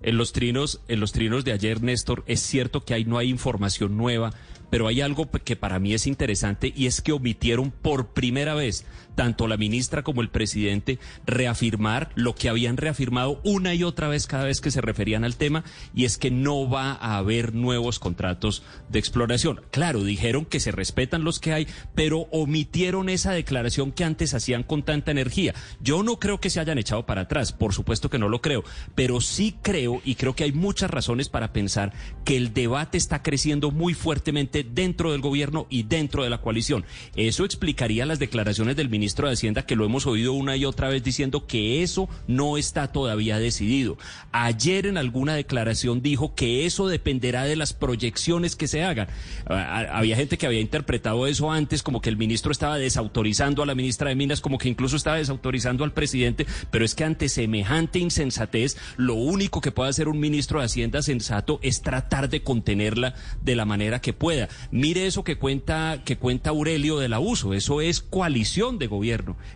En 0.02 0.16
los 0.16 0.32
trinos, 0.32 0.80
en 0.88 1.00
los 1.00 1.12
trinos 1.12 1.44
de 1.44 1.52
ayer, 1.52 1.82
Néstor, 1.82 2.22
es 2.26 2.40
cierto 2.40 2.84
que 2.84 3.04
no 3.04 3.18
hay 3.18 3.28
información 3.28 3.96
nueva, 3.96 4.32
pero 4.70 4.88
hay 4.88 5.00
algo 5.00 5.30
que 5.30 5.56
para 5.56 5.78
mí 5.78 5.94
es 5.94 6.06
interesante 6.06 6.72
y 6.74 6.86
es 6.86 7.00
que 7.00 7.12
omitieron 7.12 7.70
por 7.70 8.08
primera 8.08 8.54
vez 8.54 8.84
tanto 9.16 9.48
la 9.48 9.56
ministra 9.56 10.04
como 10.04 10.20
el 10.20 10.28
presidente 10.28 11.00
reafirmar 11.26 12.10
lo 12.14 12.36
que 12.36 12.48
habían 12.48 12.76
reafirmado 12.76 13.40
una 13.42 13.74
y 13.74 13.82
otra 13.82 14.06
vez 14.06 14.28
cada 14.28 14.44
vez 14.44 14.60
que 14.60 14.70
se 14.70 14.80
referían 14.80 15.24
al 15.24 15.36
tema 15.36 15.64
y 15.94 16.04
es 16.04 16.18
que 16.18 16.30
no 16.30 16.68
va 16.68 16.92
a 16.92 17.16
haber 17.16 17.54
nuevos 17.54 17.98
contratos 17.98 18.62
de 18.88 18.98
exploración. 18.98 19.62
Claro, 19.70 20.04
dijeron 20.04 20.44
que 20.44 20.60
se 20.60 20.70
respetan 20.70 21.24
los 21.24 21.40
que 21.40 21.52
hay, 21.52 21.66
pero 21.94 22.28
omitieron 22.30 23.08
esa 23.08 23.32
declaración 23.32 23.90
que 23.90 24.04
antes 24.04 24.34
hacían 24.34 24.62
con 24.62 24.82
tanta 24.82 25.10
energía. 25.10 25.54
Yo 25.80 26.02
no 26.02 26.18
creo 26.18 26.38
que 26.38 26.50
se 26.50 26.60
hayan 26.60 26.78
echado 26.78 27.06
para 27.06 27.22
atrás, 27.22 27.52
por 27.52 27.72
supuesto 27.72 28.10
que 28.10 28.18
no 28.18 28.28
lo 28.28 28.42
creo, 28.42 28.62
pero 28.94 29.20
sí 29.20 29.56
creo 29.62 30.02
y 30.04 30.16
creo 30.16 30.36
que 30.36 30.44
hay 30.44 30.52
muchas 30.52 30.90
razones 30.90 31.30
para 31.30 31.52
pensar 31.52 31.92
que 32.24 32.36
el 32.36 32.52
debate 32.52 32.98
está 32.98 33.22
creciendo 33.22 33.70
muy 33.70 33.94
fuertemente 33.94 34.62
dentro 34.62 35.12
del 35.12 35.22
gobierno 35.22 35.66
y 35.70 35.84
dentro 35.84 36.22
de 36.22 36.30
la 36.30 36.42
coalición. 36.42 36.84
Eso 37.14 37.44
explicaría 37.44 38.04
las 38.04 38.18
declaraciones 38.18 38.76
del 38.76 38.90
ministro 38.90 39.05
ministro 39.06 39.28
de 39.28 39.34
Hacienda 39.34 39.64
que 39.64 39.76
lo 39.76 39.84
hemos 39.84 40.04
oído 40.04 40.32
una 40.32 40.56
y 40.56 40.64
otra 40.64 40.88
vez 40.88 41.00
diciendo 41.04 41.46
que 41.46 41.84
eso 41.84 42.08
no 42.26 42.58
está 42.58 42.90
todavía 42.90 43.38
decidido. 43.38 43.98
Ayer 44.32 44.84
en 44.84 44.98
alguna 44.98 45.36
declaración 45.36 46.02
dijo 46.02 46.34
que 46.34 46.66
eso 46.66 46.88
dependerá 46.88 47.44
de 47.44 47.54
las 47.54 47.72
proyecciones 47.72 48.56
que 48.56 48.66
se 48.66 48.82
hagan. 48.82 49.06
Había 49.46 50.16
gente 50.16 50.38
que 50.38 50.46
había 50.46 50.58
interpretado 50.58 51.28
eso 51.28 51.52
antes 51.52 51.84
como 51.84 52.00
que 52.00 52.10
el 52.10 52.16
ministro 52.16 52.50
estaba 52.50 52.78
desautorizando 52.78 53.62
a 53.62 53.66
la 53.66 53.76
ministra 53.76 54.08
de 54.08 54.16
Minas, 54.16 54.40
como 54.40 54.58
que 54.58 54.68
incluso 54.68 54.96
estaba 54.96 55.18
desautorizando 55.18 55.84
al 55.84 55.92
presidente, 55.92 56.44
pero 56.72 56.84
es 56.84 56.96
que 56.96 57.04
ante 57.04 57.28
semejante 57.28 58.00
insensatez, 58.00 58.76
lo 58.96 59.14
único 59.14 59.60
que 59.60 59.70
puede 59.70 59.90
hacer 59.90 60.08
un 60.08 60.18
ministro 60.18 60.58
de 60.58 60.64
Hacienda 60.64 61.00
sensato 61.00 61.60
es 61.62 61.82
tratar 61.82 62.28
de 62.28 62.42
contenerla 62.42 63.14
de 63.40 63.54
la 63.54 63.66
manera 63.66 64.00
que 64.00 64.12
pueda. 64.12 64.48
Mire 64.72 65.06
eso 65.06 65.22
que 65.22 65.38
cuenta 65.38 66.02
que 66.04 66.16
cuenta 66.16 66.50
Aurelio 66.50 66.98
del 66.98 67.12
abuso, 67.12 67.54
eso 67.54 67.80
es 67.80 68.00
coalición 68.00 68.80
de 68.80 68.88
gobierno. 68.88 68.95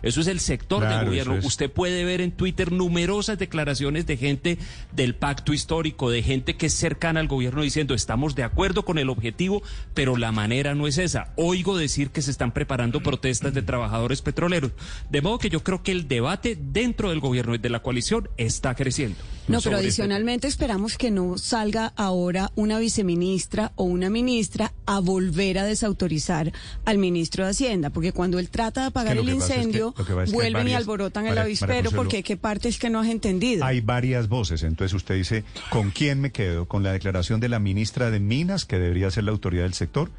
Eso 0.01 0.21
es 0.21 0.27
el 0.27 0.39
sector 0.39 0.79
Claro, 0.79 0.99
de 0.99 1.05
gobierno. 1.05 1.35
es. 1.35 1.45
Usted 1.45 1.71
puede 1.71 2.03
ver 2.05 2.21
en 2.21 2.31
Twitter 2.31 2.71
numerosas 2.71 3.37
declaraciones 3.37 4.05
de 4.05 4.17
gente 4.17 4.57
del 4.93 5.15
pacto 5.15 5.53
histórico, 5.53 6.09
de 6.09 6.23
gente 6.23 6.55
que 6.55 6.67
es 6.67 6.73
cercana 6.73 7.19
al 7.19 7.27
gobierno 7.27 7.61
diciendo 7.61 7.93
estamos 7.93 8.35
de 8.35 8.43
acuerdo 8.43 8.85
con 8.85 8.97
el 8.97 9.09
objetivo, 9.09 9.61
pero 9.93 10.17
la 10.17 10.31
manera 10.31 10.75
no 10.75 10.87
es 10.87 10.97
esa. 10.97 11.33
Oigo 11.35 11.77
decir 11.77 12.09
que 12.09 12.21
se 12.21 12.31
están 12.31 12.51
preparando 12.51 13.01
protestas 13.01 13.53
de 13.53 13.61
trabajadores 13.61 14.21
petroleros. 14.21 14.71
De 15.09 15.21
modo 15.21 15.39
que 15.39 15.49
yo 15.49 15.63
creo 15.63 15.83
que 15.83 15.91
el 15.91 16.07
debate 16.07 16.57
dentro 16.59 17.09
del 17.09 17.19
gobierno 17.19 17.55
y 17.55 17.57
de 17.57 17.69
la 17.69 17.81
coalición 17.81 18.29
está 18.37 18.75
creciendo. 18.75 19.17
No, 19.47 19.59
pero 19.61 19.77
este 19.77 19.87
adicionalmente 19.87 20.47
esperamos 20.47 20.97
que 20.97 21.11
no 21.11 21.37
salga 21.37 21.93
ahora 21.95 22.51
una 22.55 22.79
viceministra 22.79 23.71
o 23.75 23.83
una 23.83 24.09
ministra 24.09 24.73
a 24.85 24.99
volver 24.99 25.57
a 25.57 25.65
desautorizar 25.65 26.51
al 26.85 26.97
ministro 26.97 27.43
de 27.43 27.51
Hacienda, 27.51 27.89
porque 27.89 28.13
cuando 28.13 28.39
él 28.39 28.49
trata 28.49 28.81
de 28.81 28.87
apagar 28.87 29.17
el 29.17 29.27
que 29.31 29.37
es 29.37 29.45
que- 29.45 29.53
incendio, 29.55 29.93
que 29.93 30.01
es 30.01 30.07
que 30.07 30.13
hay 30.19 30.31
vuelven 30.31 30.67
y 30.67 30.73
alborotan 30.73 31.27
el 31.27 31.37
avispero, 31.37 31.91
porque 31.91 32.23
qué 32.23 32.37
parte 32.37 32.69
es 32.69 32.77
que 32.79 32.89
no 32.89 32.99
has 32.99 33.07
entendido. 33.07 33.63
Hay 33.65 33.81
varias 33.81 34.27
voces, 34.29 34.63
entonces 34.63 34.93
usted 34.93 35.15
dice, 35.15 35.43
¿con 35.69 35.91
quién 35.91 36.21
me 36.21 36.31
quedo? 36.31 36.67
¿Con 36.67 36.83
la 36.83 36.91
declaración 36.91 37.39
de 37.39 37.49
la 37.49 37.59
ministra 37.59 38.09
de 38.11 38.19
Minas, 38.19 38.65
que 38.65 38.77
debería 38.79 39.09
ser 39.11 39.23
la 39.25 39.31
autoridad 39.31 39.63
del 39.63 39.73
sector? 39.73 40.09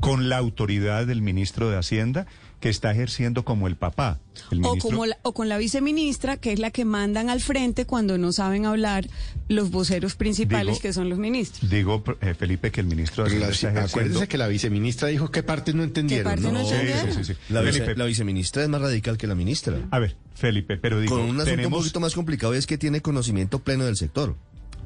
¿Con 0.00 0.28
la 0.28 0.36
autoridad 0.38 1.06
del 1.06 1.22
ministro 1.22 1.70
de 1.70 1.78
Hacienda, 1.78 2.26
que 2.60 2.68
está 2.68 2.90
ejerciendo 2.92 3.44
como 3.44 3.68
el 3.68 3.76
papá? 3.76 4.18
El 4.50 4.60
O, 4.64 4.76
como 4.76 5.06
la- 5.06 5.16
o 5.22 5.32
con 5.32 5.48
la 5.48 5.56
viceministra, 5.56 6.36
que 6.36 6.52
es 6.52 6.58
la 6.58 6.70
que 6.70 6.84
mandan 6.84 7.30
al 7.30 7.40
frente 7.40 7.86
cuando 7.86 8.18
no 8.18 8.32
saben 8.32 8.66
hablar 8.66 9.06
los 9.48 9.70
voceros 9.70 10.14
principales, 10.14 10.74
Digo- 10.76 10.82
que 10.82 10.92
son 10.92 11.08
los 11.08 11.18
ministros. 11.18 11.70
Digo, 11.70 12.02
eh, 12.20 12.34
Felipe, 12.34 12.70
que 12.70 12.80
el 12.82 12.86
ministro 12.86 13.24
de 13.24 13.30
la- 13.30 13.34
está 13.36 13.46
ejerciendo... 13.70 13.80
acuérdese 13.80 14.28
que 14.28 14.36
la 14.38 14.46
viceministra 14.48 15.08
dijo 15.08 15.30
qué 15.30 15.42
partes 15.42 15.74
no 15.74 15.82
entendieron. 15.84 16.24
parte 16.34 16.52
no 16.52 16.64
Sí, 16.66 16.72
entendieron? 16.74 17.12
sí, 17.14 17.24
sí, 17.24 17.32
sí. 17.34 17.38
La, 17.48 17.62
vice- 17.62 17.94
la 17.96 18.04
viceministra 18.04 18.62
es 18.62 18.68
más 18.68 18.80
radical 18.82 19.16
que 19.16 19.26
la 19.26 19.34
ministra. 19.34 19.78
A 19.90 19.98
ver, 19.98 20.16
Felipe, 20.34 20.76
pero 20.76 21.00
digo, 21.00 21.16
Con 21.16 21.24
un 21.24 21.28
asunto 21.36 21.50
un 21.50 21.56
tenemos... 21.56 21.78
poquito 21.80 22.00
más 22.00 22.14
complicado 22.14 22.52
es 22.54 22.66
que 22.66 22.76
tiene 22.76 23.00
conocimiento 23.00 23.60
pleno 23.60 23.84
del 23.84 23.96
sector. 23.96 24.36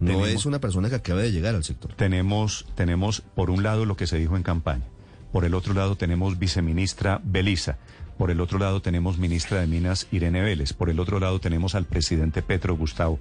No 0.01 0.07
Tenemos- 0.13 0.29
es 0.29 0.47
una 0.47 0.61
persona 0.61 0.89
que 0.89 0.95
acaba 0.95 1.21
de 1.23 1.33
llegar 1.33 1.57
al 1.57 1.65
sector. 1.65 1.93
tenemos, 1.95 2.67
tenemos 2.77 3.21
por 3.35 3.51
un 3.51 3.65
lado 3.65 3.85
lo 3.85 3.97
que 3.97 4.07
se 4.07 4.17
dijo 4.17 4.37
en 4.37 4.45
campaña, 4.45 4.85
por 5.33 5.45
el 5.45 5.55
otro 5.55 5.75
lado 5.75 5.97
tenemos 5.97 6.39
viceministra 6.39 7.21
Belisa, 7.23 7.79
por 8.17 8.31
el 8.31 8.41
otro 8.41 8.59
lado 8.59 8.83
tenemos 8.83 9.19
ministra 9.19 9.61
de 9.61 9.67
Minas 9.67 10.09
Irene 10.11 10.43
Vélez, 10.43 10.73
por 10.73 10.91
el 10.91 10.99
otro 11.01 11.21
lado 11.21 11.39
tenemos 11.41 11.75
al 11.75 11.85
presidente 11.85 12.43
Petro 12.43 12.77
Gustavo, 12.77 13.19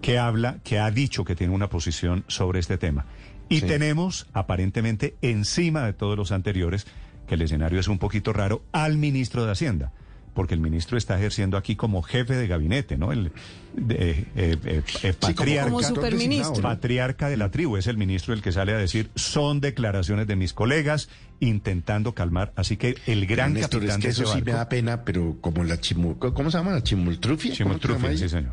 que 0.00 0.18
habla, 0.18 0.58
que 0.64 0.78
ha 0.78 0.90
dicho 0.90 1.24
que 1.24 1.34
tiene 1.34 1.54
una 1.54 1.68
posición 1.68 2.24
sobre 2.28 2.60
este 2.60 2.78
tema. 2.78 3.06
Y 3.48 3.60
Sí. 3.60 3.66
tenemos, 3.66 4.26
aparentemente, 4.32 5.16
encima 5.22 5.84
de 5.84 5.92
todos 5.92 6.16
los 6.16 6.32
anteriores, 6.32 6.86
que 7.26 7.34
el 7.34 7.42
escenario 7.42 7.80
es 7.80 7.88
un 7.88 7.98
poquito 7.98 8.32
raro, 8.32 8.62
al 8.72 8.96
ministro 8.96 9.44
de 9.44 9.52
Hacienda. 9.52 9.92
Porque 10.34 10.54
el 10.54 10.60
ministro 10.60 10.98
está 10.98 11.16
ejerciendo 11.16 11.56
aquí 11.56 11.76
como 11.76 12.02
jefe 12.02 12.34
de 12.34 12.46
gabinete, 12.48 12.98
¿no? 12.98 13.12
El 13.12 13.30
de- 13.76 13.94
eh, 13.94 14.26
eh, 14.36 14.56
eh, 14.64 14.82
eh, 15.04 15.14
como- 15.20 15.34
patriarca. 15.34 15.70
Como 15.70 15.82
superministro. 15.82 16.62
Patriarca 16.62 17.28
de 17.28 17.36
la 17.36 17.50
tribu, 17.50 17.76
es 17.76 17.86
el 17.86 17.96
ministro 17.96 18.34
el 18.34 18.42
que 18.42 18.50
sale 18.52 18.72
a 18.72 18.76
decir, 18.76 19.10
son 19.14 19.60
declaraciones 19.60 20.26
de 20.26 20.34
mis 20.36 20.52
colegas 20.52 21.08
intentando 21.40 22.14
calmar. 22.14 22.52
Así 22.56 22.76
que 22.76 22.96
el 23.06 23.26
gran 23.26 23.54
Néstor, 23.54 23.84
es 23.84 23.90
capitán 23.90 24.00
que 24.00 24.06
de 24.08 24.12
ese 24.12 24.22
eso 24.24 24.32
sí 24.34 24.42
me 24.42 24.52
da 24.52 24.68
pena, 24.68 25.04
pero 25.04 25.36
como 25.40 25.62
la 25.64 25.80
chimu... 25.80 26.18
¿Cómo 26.18 26.50
se 26.50 26.58
llama? 26.58 26.72
¿La 26.72 26.82
chimultrufia? 26.82 27.50
¿Cómo 27.50 27.54
se 27.54 27.56
Chimoltrufia, 27.58 28.08
llama 28.08 28.18
sí, 28.18 28.28
señor. 28.28 28.52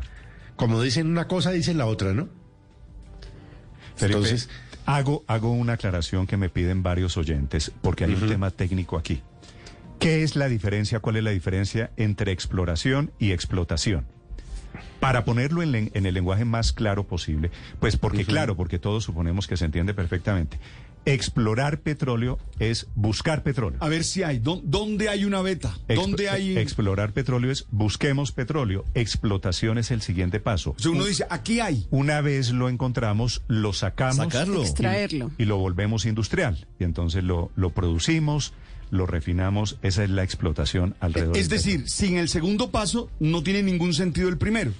Como 0.56 0.80
dicen 0.82 1.08
una 1.08 1.26
cosa, 1.26 1.50
dicen 1.50 1.78
la 1.78 1.86
otra, 1.86 2.12
¿no? 2.14 2.28
Felipe, 3.96 4.18
Entonces- 4.18 4.48
hago, 4.86 5.24
hago 5.26 5.50
una 5.52 5.74
aclaración 5.74 6.26
que 6.26 6.36
me 6.36 6.48
piden 6.48 6.82
varios 6.82 7.16
oyentes, 7.16 7.72
porque 7.82 8.04
hay 8.04 8.14
un 8.14 8.28
tema 8.28 8.50
técnico 8.50 8.96
aquí. 8.96 9.20
¿Qué 10.02 10.24
es 10.24 10.34
la 10.34 10.48
diferencia? 10.48 10.98
¿Cuál 10.98 11.16
es 11.16 11.22
la 11.22 11.30
diferencia 11.30 11.92
entre 11.96 12.32
exploración 12.32 13.12
y 13.20 13.30
explotación? 13.30 14.04
Para 14.98 15.24
ponerlo 15.24 15.62
en, 15.62 15.92
en 15.94 16.06
el 16.06 16.14
lenguaje 16.14 16.44
más 16.44 16.72
claro 16.72 17.06
posible, 17.06 17.52
pues 17.78 17.96
porque 17.96 18.24
claro, 18.24 18.56
porque 18.56 18.80
todos 18.80 19.04
suponemos 19.04 19.46
que 19.46 19.56
se 19.56 19.64
entiende 19.64 19.94
perfectamente. 19.94 20.58
Explorar 21.04 21.80
petróleo 21.80 22.38
es 22.60 22.86
buscar 22.94 23.42
petróleo. 23.42 23.78
A 23.82 23.88
ver 23.88 24.04
si 24.04 24.22
hay. 24.22 24.38
¿Dó- 24.38 24.60
¿Dónde 24.64 25.08
hay 25.08 25.24
una 25.24 25.42
beta? 25.42 25.76
¿Dónde 25.88 26.28
hay...? 26.28 26.56
Explorar 26.56 27.12
petróleo 27.12 27.50
es 27.50 27.66
busquemos 27.70 28.30
petróleo. 28.32 28.84
Explotación 28.94 29.78
es 29.78 29.90
el 29.90 30.00
siguiente 30.02 30.38
paso. 30.40 30.70
O 30.70 30.78
sea, 30.78 30.90
uno 30.92 31.04
dice, 31.04 31.26
aquí 31.28 31.60
hay. 31.60 31.86
Una 31.90 32.20
vez 32.20 32.52
lo 32.52 32.68
encontramos, 32.68 33.42
lo 33.48 33.72
sacamos 33.72 34.16
Sacarlo. 34.16 34.62
Extraerlo. 34.62 35.30
y 35.38 35.44
lo 35.44 35.58
volvemos 35.58 36.06
industrial. 36.06 36.66
Y 36.78 36.84
entonces 36.84 37.24
lo, 37.24 37.50
lo 37.56 37.70
producimos, 37.70 38.52
lo 38.90 39.06
refinamos. 39.06 39.78
Esa 39.82 40.04
es 40.04 40.10
la 40.10 40.22
explotación 40.22 40.94
alrededor. 41.00 41.36
Es 41.36 41.48
del 41.48 41.58
decir, 41.58 41.88
sin 41.88 42.16
el 42.16 42.28
segundo 42.28 42.70
paso 42.70 43.10
no 43.18 43.42
tiene 43.42 43.62
ningún 43.62 43.92
sentido 43.94 44.28
el 44.28 44.38
primero. 44.38 44.72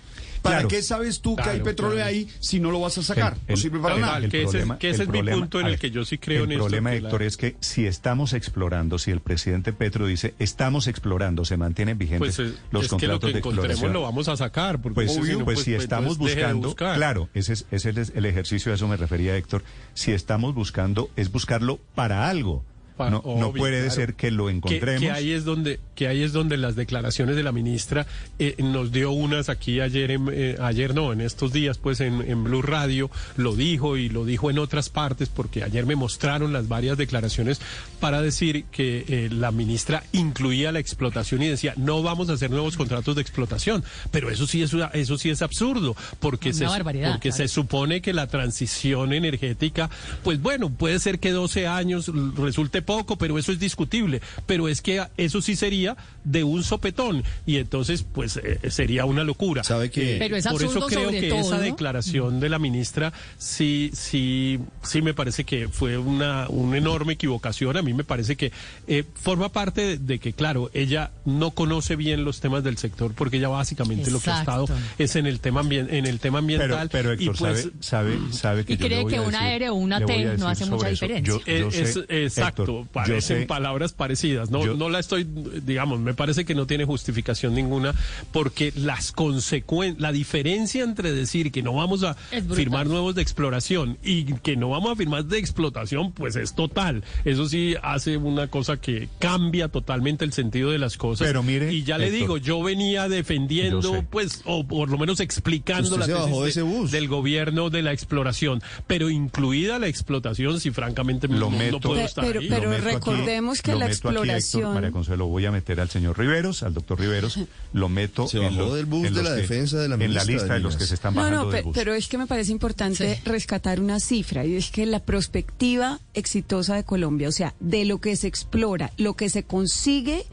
¿Para 0.42 0.56
Claro. 0.56 0.68
qué 0.68 0.82
sabes 0.82 1.20
tú 1.20 1.36
que 1.36 1.42
hay 1.48 1.60
petróleo 1.60 1.96
claro. 1.96 2.10
ahí 2.10 2.28
si 2.40 2.58
no 2.60 2.70
lo 2.72 2.80
vas 2.80 2.98
a 2.98 3.02
sacar? 3.02 3.36
El- 3.46 3.54
no 3.54 3.56
sirve 3.56 3.78
para 3.78 3.94
el- 3.94 4.00
nada. 4.00 4.18
el 4.18 4.28
que 4.30 4.38
ese 4.42 4.44
es- 4.46 4.50
problema- 4.52 4.78
que 4.78 4.90
ese 4.90 5.02
el 5.04 5.08
es 5.08 5.22
mi 5.24 5.30
punto 5.30 5.60
en 5.60 5.66
el 5.68 5.78
que 5.78 5.90
yo 5.90 6.04
sí 6.04 6.18
creo 6.18 6.44
en 6.44 6.52
El 6.52 6.58
problema, 6.58 6.90
la- 6.90 6.96
Héctor, 6.96 7.22
es 7.22 7.36
que 7.36 7.56
si 7.60 7.86
estamos 7.86 8.32
explorando, 8.32 8.98
si 8.98 9.10
el 9.12 9.20
presidente 9.20 9.72
Petro 9.72 10.06
dice 10.06 10.34
estamos 10.38 10.86
explorando, 10.88 11.44
se 11.44 11.56
mantienen 11.56 11.96
vigentes 11.96 12.36
Pues 12.36 12.38
es, 12.38 12.54
los 12.72 12.84
es 12.84 12.88
que 12.90 13.06
lo 13.06 13.14
contratos 13.20 13.20
que 13.28 13.32
de 13.34 13.38
encontremos 13.38 13.70
exploración. 13.70 13.92
lo 13.92 14.02
vamos 14.02 14.28
a 14.28 14.36
sacar. 14.36 14.82
Porque 14.82 14.94
Pues, 14.94 15.12
si 15.12 15.20
no, 15.20 15.44
pues 15.44 15.60
si 15.60 15.70
pues, 15.72 15.82
estamos 15.84 16.18
buscando, 16.18 16.74
claro, 16.74 17.28
ese 17.34 17.52
es, 17.52 17.66
ese 17.70 17.90
es 18.00 18.12
el 18.14 18.26
ejercicio, 18.26 18.72
a 18.72 18.74
eso 18.74 18.88
me 18.88 18.96
refería 18.96 19.36
Héctor. 19.36 19.62
Si 19.94 20.12
estamos 20.12 20.54
buscando, 20.54 21.08
es 21.16 21.30
buscarlo 21.30 21.78
para 21.94 22.28
algo. 22.28 22.64
No, 22.98 23.22
no 23.38 23.52
puede 23.52 23.78
claro. 23.80 23.90
ser 23.94 24.14
que 24.14 24.30
lo 24.30 24.50
encontremos. 24.50 25.00
que 25.00 25.10
ahí 25.10 25.32
es 25.32 25.44
donde 25.44 25.80
que 25.94 26.08
ahí 26.08 26.22
es 26.22 26.32
donde 26.32 26.56
las 26.56 26.74
declaraciones 26.76 27.36
de 27.36 27.42
la 27.42 27.52
ministra 27.52 28.06
eh, 28.38 28.56
nos 28.58 28.92
dio 28.92 29.10
unas 29.12 29.48
aquí 29.48 29.80
ayer 29.80 30.10
en, 30.10 30.28
eh, 30.32 30.56
ayer 30.60 30.94
no 30.94 31.12
en 31.12 31.20
estos 31.20 31.52
días 31.52 31.78
pues 31.78 32.00
en, 32.00 32.22
en 32.22 32.44
Blue 32.44 32.62
Radio 32.62 33.10
lo 33.36 33.54
dijo 33.56 33.96
y 33.96 34.08
lo 34.08 34.24
dijo 34.24 34.50
en 34.50 34.58
otras 34.58 34.88
partes 34.88 35.28
porque 35.28 35.62
ayer 35.64 35.86
me 35.86 35.96
mostraron 35.96 36.52
las 36.52 36.68
varias 36.68 36.96
declaraciones 36.98 37.60
para 38.00 38.22
decir 38.22 38.64
que 38.70 39.04
eh, 39.08 39.28
la 39.30 39.50
ministra 39.52 40.02
incluía 40.12 40.72
la 40.72 40.78
explotación 40.78 41.42
y 41.42 41.48
decía 41.48 41.74
no 41.76 42.02
vamos 42.02 42.28
a 42.30 42.34
hacer 42.34 42.50
nuevos 42.50 42.76
contratos 42.76 43.14
de 43.16 43.22
explotación 43.22 43.84
pero 44.10 44.30
eso 44.30 44.46
sí 44.46 44.62
es 44.62 44.72
una- 44.72 44.86
eso 44.94 45.18
sí 45.18 45.30
es 45.30 45.42
absurdo 45.42 45.96
porque 46.20 46.50
Una 46.50 46.58
se 46.58 46.64
barbaridad, 46.66 47.12
porque 47.12 47.30
claro. 47.30 47.36
se 47.44 47.48
supone 47.48 48.00
que 48.00 48.12
la 48.12 48.26
transición 48.26 49.12
energética, 49.12 49.90
pues 50.24 50.40
bueno, 50.40 50.70
puede 50.70 50.98
ser 50.98 51.18
que 51.18 51.30
12 51.30 51.66
años 51.66 52.10
resulte 52.36 52.82
poco, 52.96 53.16
pero 53.16 53.38
eso 53.38 53.52
es 53.52 53.58
discutible. 53.58 54.20
Pero 54.46 54.68
es 54.68 54.80
que 54.82 55.02
eso 55.16 55.40
sí 55.40 55.56
sería 55.56 55.96
de 56.24 56.44
un 56.44 56.62
sopetón 56.64 57.22
y 57.46 57.56
entonces, 57.56 58.04
pues 58.04 58.36
eh, 58.36 58.58
sería 58.70 59.04
una 59.04 59.24
locura. 59.24 59.64
¿Sabe 59.64 59.90
qué? 59.90 60.16
Pero 60.18 60.36
es 60.36 60.46
Por 60.46 60.62
eso 60.62 60.86
creo 60.86 61.10
que 61.10 61.28
todo. 61.28 61.40
esa 61.40 61.58
declaración 61.58 62.40
de 62.40 62.48
la 62.48 62.58
ministra 62.58 63.12
sí, 63.38 63.90
sí, 63.94 64.58
sí 64.82 65.02
me 65.02 65.14
parece 65.14 65.44
que 65.44 65.68
fue 65.68 65.96
una, 65.98 66.46
una 66.48 66.76
enorme 66.78 67.14
equivocación. 67.14 67.76
A 67.76 67.82
mí 67.82 67.92
me 67.94 68.04
parece 68.04 68.36
que 68.36 68.52
eh, 68.86 69.04
forma 69.14 69.48
parte 69.50 69.80
de, 69.82 69.98
de 69.98 70.18
que, 70.18 70.32
claro, 70.32 70.70
ella 70.74 71.10
no 71.24 71.50
conoce 71.52 71.96
bien 71.96 72.24
los 72.24 72.40
temas 72.40 72.62
del 72.64 72.76
sector 72.78 73.12
porque 73.14 73.38
ella 73.38 73.48
básicamente 73.48 74.10
lo 74.10 74.20
que 74.20 74.30
ha 74.30 74.40
estado 74.40 74.66
es 74.98 75.16
en 75.16 75.26
el 75.26 75.40
tema 75.40 75.62
en 75.62 76.06
el 76.06 76.18
tema 76.20 76.40
pero, 76.40 76.76
ambiental. 76.76 76.88
pero 76.90 77.10
y 77.14 77.26
Héctor, 77.26 77.36
pues, 77.38 77.60
sabe, 77.80 78.14
sabe, 78.16 78.32
sabe 78.32 78.64
que 78.64 78.72
Y 78.74 78.76
yo 78.76 78.82
le 78.84 78.88
cree 78.88 79.02
voy 79.02 79.12
que 79.12 79.18
a 79.18 79.22
una 79.22 79.52
R 79.54 79.68
o 79.70 79.74
una 79.74 80.04
T 80.04 80.36
no 80.38 80.48
hace 80.48 80.66
mucha 80.66 80.88
diferencia. 80.88 81.34
Yo- 81.34 81.40
Eh, 81.46 81.60
yo 81.60 81.68
es, 81.68 81.92
sé, 81.94 82.00
exacto, 82.24 82.62
Héctor, 82.62 82.71
parecen 82.92 83.46
palabras 83.46 83.92
parecidas. 83.92 84.50
No, 84.50 84.64
yo- 84.64 84.74
no 84.74 84.88
la 84.88 84.98
estoy, 84.98 85.24
digamos, 85.64 86.00
me 86.00 86.14
parece 86.14 86.44
que 86.44 86.54
no 86.54 86.66
tiene 86.66 86.84
justificación 86.84 87.54
ninguna, 87.54 87.94
porque 88.32 88.72
las 88.76 89.12
consecuencias, 89.12 90.00
la 90.00 90.12
diferencia 90.12 90.82
entre 90.84 91.12
decir 91.12 91.50
que 91.52 91.62
no 91.62 91.74
vamos 91.74 92.02
a 92.04 92.14
firmar 92.54 92.86
nuevos 92.86 93.14
de 93.14 93.22
exploración 93.22 93.98
y 94.02 94.24
que 94.24 94.56
no 94.56 94.70
vamos 94.70 94.92
a 94.92 94.96
firmar 94.96 95.24
de 95.24 95.38
explotación, 95.38 96.12
pues 96.12 96.36
es 96.36 96.54
total. 96.54 97.02
Eso 97.24 97.48
sí 97.48 97.74
hace 97.82 98.16
una 98.16 98.48
cosa 98.48 98.76
que 98.78 99.08
cambia 99.18 99.68
totalmente 99.68 100.24
el 100.24 100.32
sentido 100.32 100.70
de 100.70 100.78
las 100.78 100.96
cosas. 100.96 101.26
Pero 101.26 101.42
mire, 101.42 101.72
y 101.72 101.82
ya 101.84 101.98
le 101.98 102.06
Héctor, 102.06 102.18
digo, 102.20 102.36
yo 102.38 102.62
venía 102.62 103.08
defendiendo, 103.08 103.80
yo 103.80 104.02
pues, 104.10 104.42
o 104.44 104.64
por 104.66 104.90
lo 104.90 104.98
menos 104.98 105.20
explicando 105.20 105.96
la 105.96 106.06
tesis 106.06 106.20
bajó 106.22 106.38
de 106.40 106.44
de- 106.44 106.50
ese 106.50 106.62
bus. 106.62 106.90
del 106.90 107.08
gobierno 107.08 107.70
de 107.70 107.82
la 107.82 107.92
exploración, 107.92 108.62
pero 108.86 109.10
incluida 109.10 109.78
la 109.78 109.88
explotación, 109.88 110.60
si 110.60 110.70
francamente 110.70 111.28
Lo 111.28 111.36
no, 111.38 111.50
meto- 111.50 111.80
puedo 111.80 112.00
estar 112.00 112.24
pero- 112.24 112.40
ahí. 112.40 112.48
pero 112.48 112.61
Aquí- 112.70 112.80
recordemos 112.82 113.62
que 113.62 113.72
la 113.72 113.78
meto 113.78 113.84
aquí, 113.86 113.92
Héctor, 113.94 114.12
exploración- 114.12 114.74
María 114.74 114.90
Consuelo, 114.92 115.26
voy 115.26 115.46
a 115.46 115.50
meter 115.50 115.80
al 115.80 115.90
señor 115.90 116.18
Riveros, 116.18 116.62
al 116.62 116.74
doctor 116.74 117.00
Riveros, 117.00 117.38
lo 117.72 117.88
meto 117.88 118.28
Se 118.28 118.38
en 118.38 118.44
bajó 118.44 118.56
los- 118.68 118.74
del 118.74 118.86
bus 118.86 119.06
en 119.08 119.14
de 119.14 119.22
la 119.22 119.30
que- 119.34 119.40
defensa 119.42 119.78
de 119.78 119.88
la 119.88 119.94
en 119.96 120.14
la 120.14 120.24
lista 120.24 120.46
de 120.46 120.54
de 120.54 120.60
los 120.60 120.76
que 120.76 120.84
se 120.86 120.94
están 120.94 121.14
bajando 121.14 121.44
no, 121.44 121.50
del 121.50 121.60
pe- 121.60 121.62
bus. 121.62 121.74
pero 121.74 121.94
es 121.94 122.08
que 122.08 122.18
me 122.18 122.26
parece 122.26 122.52
importante 122.52 123.16
Sí. 123.16 123.20
rescatar 123.24 123.80
una 123.80 123.98
cifra 124.00 124.44
y 124.44 124.54
es 124.56 124.70
que 124.70 124.86
la 124.86 125.00
prospectiva 125.00 126.00
exitosa 126.14 126.76
de 126.76 126.84
Colombia, 126.84 127.28
o 127.28 127.32
sea, 127.32 127.54
de 127.60 127.84
lo 127.84 128.00
que 128.00 128.14
se 128.16 128.26
explora, 128.28 128.92
lo 128.96 129.14
que 129.14 129.28
se 129.30 129.42
consigue 129.44 130.24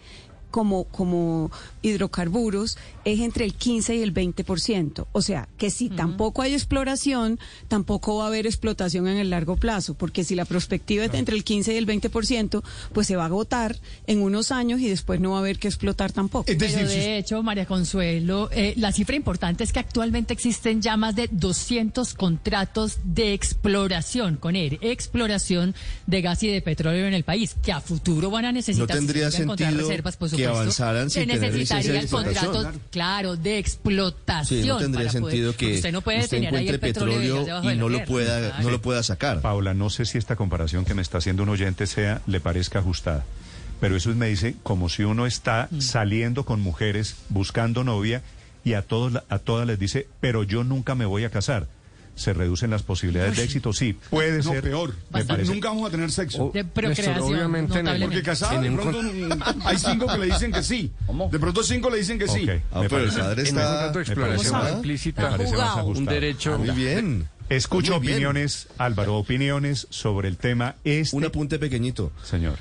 como, 0.51 0.85
como 0.85 1.51
hidrocarburos 1.81 2.77
es 3.05 3.19
entre 3.19 3.45
el 3.45 3.53
15 3.53 3.95
y 3.95 4.01
el 4.01 4.13
20%. 4.13 5.07
O 5.11 5.21
sea, 5.21 5.47
que 5.57 5.69
si 5.69 5.89
tampoco 5.89 6.41
hay 6.41 6.53
exploración, 6.53 7.39
tampoco 7.67 8.17
va 8.17 8.25
a 8.25 8.27
haber 8.27 8.45
explotación 8.45 9.07
en 9.07 9.17
el 9.17 9.29
largo 9.29 9.55
plazo, 9.55 9.93
porque 9.93 10.23
si 10.23 10.35
la 10.35 10.45
prospectiva 10.45 11.05
es 11.05 11.13
entre 11.13 11.35
el 11.35 11.43
15 11.43 11.73
y 11.73 11.77
el 11.77 11.87
20%, 11.87 12.63
pues 12.93 13.07
se 13.07 13.15
va 13.15 13.23
a 13.23 13.25
agotar 13.27 13.77
en 14.07 14.21
unos 14.21 14.51
años 14.51 14.79
y 14.79 14.89
después 14.89 15.19
no 15.19 15.31
va 15.31 15.37
a 15.37 15.39
haber 15.39 15.59
que 15.59 15.67
explotar 15.67 16.11
tampoco. 16.11 16.45
Pero 16.45 16.87
de 16.87 17.17
hecho, 17.17 17.41
María 17.43 17.65
Consuelo, 17.65 18.49
eh, 18.51 18.73
la 18.77 18.91
cifra 18.91 19.15
importante 19.15 19.63
es 19.63 19.73
que 19.73 19.79
actualmente 19.79 20.33
existen 20.33 20.81
ya 20.81 20.97
más 20.97 21.15
de 21.15 21.29
200 21.31 22.13
contratos 22.13 22.99
de 23.03 23.33
exploración, 23.33 24.37
con 24.37 24.55
él, 24.55 24.77
exploración 24.81 25.75
de 26.07 26.21
gas 26.21 26.43
y 26.43 26.47
de 26.47 26.61
petróleo 26.61 27.07
en 27.07 27.13
el 27.13 27.23
país, 27.23 27.55
que 27.61 27.71
a 27.71 27.81
futuro 27.81 28.29
van 28.29 28.45
a 28.45 28.51
necesitar 28.51 28.89
No 28.89 28.95
tendría 28.95 29.31
sentido 29.31 29.69
reservas, 29.71 30.17
por 30.17 30.29
que 30.41 30.47
avanzaran 30.47 31.09
sin 31.09 31.21
se 31.23 31.27
tener 31.27 31.53
licencia 31.53 31.75
de 31.93 31.99
necesitarían 31.99 32.03
explotación. 32.03 32.51
contratos, 32.53 32.81
claro, 32.91 33.35
de 33.37 33.57
explotación. 33.57 34.61
Sí, 34.63 34.67
no 34.67 34.77
tendría 34.77 35.07
poder- 35.09 35.11
sentido 35.11 35.55
que 35.55 35.75
usted 35.75 35.91
no 35.91 36.01
puede 36.01 36.19
usted 36.19 36.37
tener 36.37 36.55
ahí 36.55 36.67
el 36.67 36.75
encuentre 36.75 36.93
petróleo, 36.93 37.17
y 37.41 37.45
petróleo 37.45 37.75
no 37.75 37.89
lo 37.89 38.03
pueda, 38.05 38.39
Claro. 38.39 38.63
no 38.63 38.69
lo 38.71 38.81
pueda 38.81 39.03
sacar. 39.03 39.41
Paula, 39.41 39.73
no 39.73 39.89
sé 39.89 40.05
si 40.05 40.17
esta 40.17 40.35
comparación 40.35 40.85
que 40.85 40.93
me 40.93 41.01
está 41.01 41.17
haciendo 41.19 41.43
un 41.43 41.49
oyente 41.49 41.87
sea, 41.87 42.21
le 42.27 42.39
parezca 42.39 42.79
ajustada, 42.79 43.25
pero 43.79 43.95
eso 43.95 44.09
me 44.15 44.27
dice 44.27 44.55
como 44.63 44.89
si 44.89 45.03
uno 45.03 45.25
está 45.25 45.67
Mm. 45.71 45.81
saliendo 45.81 46.45
con 46.45 46.61
mujeres, 46.61 47.15
buscando 47.29 47.83
novia, 47.83 48.21
y 48.65 48.73
a, 48.73 48.81
todos, 48.81 49.13
la- 49.13 49.23
a 49.29 49.39
todas 49.39 49.65
les 49.65 49.79
dice, 49.79 50.07
pero 50.19 50.43
yo 50.43 50.63
nunca 50.63 50.93
me 50.95 51.05
voy 51.05 51.23
a 51.23 51.29
casar. 51.29 51.67
¿Se 52.19 52.33
reducen 52.33 52.69
las 52.69 52.83
posibilidades 52.83 53.37
de 53.37 53.43
éxito? 53.45 53.71
Sí, 53.71 53.97
puede 54.09 54.39
no, 54.39 54.51
ser. 54.51 54.61
peor. 54.61 54.93
Me 55.13 55.23
parece. 55.23 55.53
Nunca 55.53 55.69
vamos 55.69 55.87
a 55.87 55.91
tener 55.91 56.11
sexo. 56.11 56.51
De 56.53 56.65
procreación, 56.65 57.17
obviamente 57.19 57.79
en 57.79 57.87
el- 57.87 58.01
Porque 58.01 58.21
casado, 58.21 58.55
En 58.57 58.61
de 58.63 58.69
un 58.69 58.75
pronto 58.75 59.01
mm, 59.01 59.61
hay 59.65 59.77
cinco 59.77 60.07
que 60.07 60.17
le 60.17 60.25
dicen 60.25 60.51
que 60.51 60.61
sí. 60.61 60.91
De 61.31 61.39
pronto 61.39 61.63
cinco 61.63 61.89
le 61.89 61.97
dicen 61.97 62.19
que 62.19 62.27
sí. 62.27 62.45
Ah, 62.71 62.81
me 62.81 62.89
pero 62.89 63.03
el 63.03 63.09
parece- 63.09 63.19
padre 63.19 63.41
En 63.41 63.47
ese 63.47 63.49
está... 63.55 63.61
contrato 63.63 63.89
de 63.89 63.95
me 63.95 64.01
exploración 64.01 64.51
parece- 64.51 64.51
va 64.51 64.63
me 64.71 64.75
implícita 64.77 65.21
parece 65.29 65.43
más 65.43 65.51
Jugado. 65.51 65.75
un 65.75 65.79
ajustado. 65.91 66.13
derecho. 66.13 66.57
Muy 66.59 66.69
bien. 66.71 67.29
Escucho 67.49 67.93
Muy 67.93 68.01
bien. 68.01 68.13
opiniones, 68.15 68.67
Álvaro, 68.77 69.15
opiniones 69.15 69.87
sobre 69.89 70.27
el 70.27 70.37
tema 70.37 70.75
este. 70.83 71.15
Un 71.15 71.25
apunte 71.25 71.57
pequeñito. 71.57 72.11
Señor. 72.23 72.55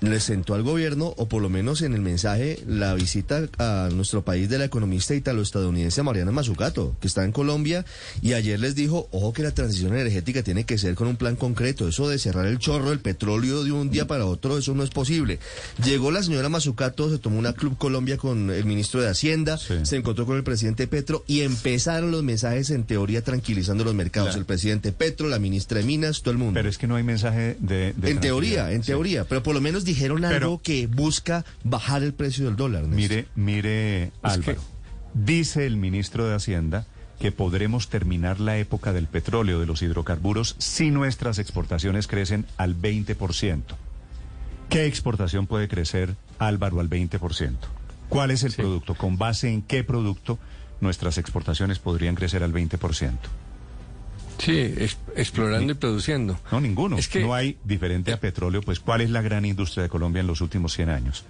Le 0.00 0.20
sentó 0.20 0.54
al 0.54 0.62
gobierno, 0.62 1.12
o 1.16 1.28
por 1.28 1.42
lo 1.42 1.48
menos 1.48 1.82
en 1.82 1.92
el 1.94 2.00
mensaje, 2.00 2.58
la 2.66 2.94
visita 2.94 3.48
a 3.58 3.88
nuestro 3.92 4.24
país 4.24 4.48
de 4.48 4.58
la 4.58 4.64
economista 4.64 5.14
italo-estadounidense 5.14 6.02
Mariana 6.02 6.32
Mazzucato, 6.32 6.96
que 7.00 7.06
está 7.06 7.24
en 7.24 7.32
Colombia, 7.32 7.84
y 8.22 8.32
ayer 8.32 8.58
les 8.60 8.74
dijo, 8.74 9.08
ojo 9.12 9.32
que 9.32 9.42
la 9.42 9.52
transición 9.52 9.94
energética 9.94 10.42
tiene 10.42 10.64
que 10.64 10.78
ser 10.78 10.94
con 10.94 11.08
un 11.08 11.16
plan 11.16 11.36
concreto, 11.36 11.88
eso 11.88 12.08
de 12.08 12.18
cerrar 12.18 12.46
el 12.46 12.58
chorro 12.58 12.90
del 12.90 13.00
petróleo 13.00 13.64
de 13.64 13.72
un 13.72 13.90
día 13.90 14.06
para 14.06 14.26
otro, 14.26 14.58
eso 14.58 14.74
no 14.74 14.82
es 14.82 14.90
posible. 14.90 15.38
Llegó 15.84 16.10
la 16.10 16.22
señora 16.22 16.48
Mazzucato, 16.48 17.10
se 17.10 17.18
tomó 17.18 17.38
una 17.38 17.52
Club 17.52 17.76
Colombia 17.78 18.16
con 18.16 18.50
el 18.50 18.64
ministro 18.64 19.00
de 19.00 19.08
Hacienda, 19.08 19.58
Sí. 19.58 19.74
se 19.84 19.96
encontró 19.96 20.26
con 20.26 20.36
el 20.36 20.44
presidente 20.44 20.86
Petro, 20.86 21.24
y 21.26 21.40
empezaron 21.40 22.10
los 22.10 22.22
mensajes 22.22 22.70
en 22.70 22.84
teoría 22.84 23.22
tranquilizando 23.22 23.84
los 23.84 23.94
mercados. 23.94 24.28
Claro. 24.28 24.40
El 24.40 24.46
presidente 24.46 24.92
Petro, 24.92 25.28
la 25.28 25.38
ministra 25.38 25.78
de 25.80 25.84
Minas, 25.84 26.22
todo 26.22 26.32
el 26.32 26.38
mundo. 26.38 26.54
Pero 26.54 26.68
es 26.68 26.78
que 26.78 26.86
no 26.86 26.96
hay 26.96 27.02
mensaje 27.02 27.56
de... 27.60 27.92
de 27.96 28.10
En 28.10 28.20
teoría, 28.20 28.72
en 28.72 28.82
Sí. 28.82 28.88
teoría, 28.88 29.24
pero 29.24 29.42
por 29.42 29.54
lo 29.54 29.60
menos 29.66 29.84
dijeron 29.84 30.20
Pero- 30.20 30.34
algo 30.46 30.62
que 30.62 30.86
busca 30.86 31.44
bajar 31.64 32.02
el 32.04 32.14
precio 32.14 32.44
del 32.46 32.54
dólar. 32.56 32.84
Néstor. 32.84 32.96
Mire, 32.96 33.28
mire, 33.34 34.12
Álvaro. 34.22 34.60
Dice 35.12 35.66
el 35.66 35.76
ministro 35.76 36.26
de 36.26 36.34
Hacienda 36.36 36.86
que 37.18 37.32
podremos 37.32 37.88
terminar 37.88 38.38
la 38.38 38.58
época 38.58 38.92
del 38.92 39.06
petróleo, 39.08 39.58
de 39.58 39.66
los 39.66 39.82
hidrocarburos, 39.82 40.54
si 40.58 40.90
nuestras 40.90 41.38
exportaciones 41.38 42.06
crecen 42.06 42.46
al 42.58 42.74
20%. 42.80 43.62
¿Qué 44.68 44.86
exportación 44.86 45.46
puede 45.46 45.66
crecer, 45.66 46.14
Álvaro, 46.38 46.78
al 46.80 46.88
20%? 46.88 47.56
¿Cuál 48.08 48.30
es 48.30 48.44
el 48.44 48.52
producto? 48.52 48.94
¿Con 48.94 49.16
base 49.18 49.50
en 49.52 49.62
qué 49.62 49.82
producto 49.82 50.38
nuestras 50.80 51.18
exportaciones 51.18 51.78
podrían 51.80 52.14
crecer 52.14 52.42
al 52.42 52.52
20%? 52.52 53.12
Sí, 54.38 54.58
ex- 54.58 54.98
explorando 55.16 55.72
y 55.72 55.74
produciendo. 55.76 56.38
No, 56.52 56.60
ninguno. 56.60 56.98
Es 56.98 57.08
que- 57.08 57.20
no 57.20 57.34
hay 57.34 57.56
diferente 57.64 58.12
a 58.12 58.20
petróleo, 58.20 58.60
pues 58.62 58.80
¿cuál 58.80 59.00
es 59.00 59.10
la 59.10 59.22
gran 59.22 59.44
industria 59.44 59.82
de 59.84 59.88
Colombia 59.88 60.20
en 60.20 60.26
los 60.26 60.40
últimos 60.40 60.72
100 60.74 60.90
años? 60.90 61.24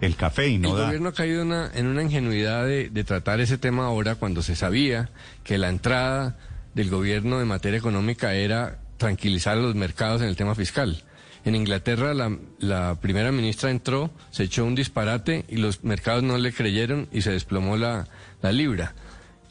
El 0.00 0.16
café 0.16 0.48
y 0.48 0.58
no 0.58 0.70
el 0.72 0.76
da. 0.78 0.84
gobierno 0.86 1.08
ha 1.10 1.12
caído 1.14 1.42
una- 1.42 1.70
en 1.74 1.86
una 1.86 2.02
ingenuidad 2.02 2.66
de, 2.66 2.88
de 2.90 3.04
tratar 3.04 3.40
ese 3.40 3.58
tema 3.58 3.84
ahora 3.86 4.16
cuando 4.16 4.42
se 4.42 4.56
sabía 4.56 5.10
que 5.44 5.58
la 5.58 5.68
entrada 5.68 6.38
del 6.74 6.90
gobierno 6.90 7.40
en 7.40 7.48
materia 7.48 7.78
económica 7.78 8.34
era 8.34 8.78
tranquilizar 8.96 9.58
a 9.58 9.60
los 9.60 9.74
mercados 9.74 10.22
en 10.22 10.28
el 10.28 10.36
tema 10.36 10.54
fiscal. 10.54 11.02
En 11.44 11.54
Inglaterra 11.56 12.14
la, 12.14 12.36
la 12.60 12.96
primera 13.00 13.32
ministra 13.32 13.70
entró, 13.70 14.10
se 14.30 14.44
echó 14.44 14.64
un 14.64 14.74
disparate 14.76 15.44
y 15.48 15.56
los 15.56 15.82
mercados 15.82 16.22
no 16.22 16.38
le 16.38 16.52
creyeron 16.52 17.08
y 17.12 17.22
se 17.22 17.32
desplomó 17.32 17.76
la, 17.76 18.06
la 18.42 18.52
libra. 18.52 18.94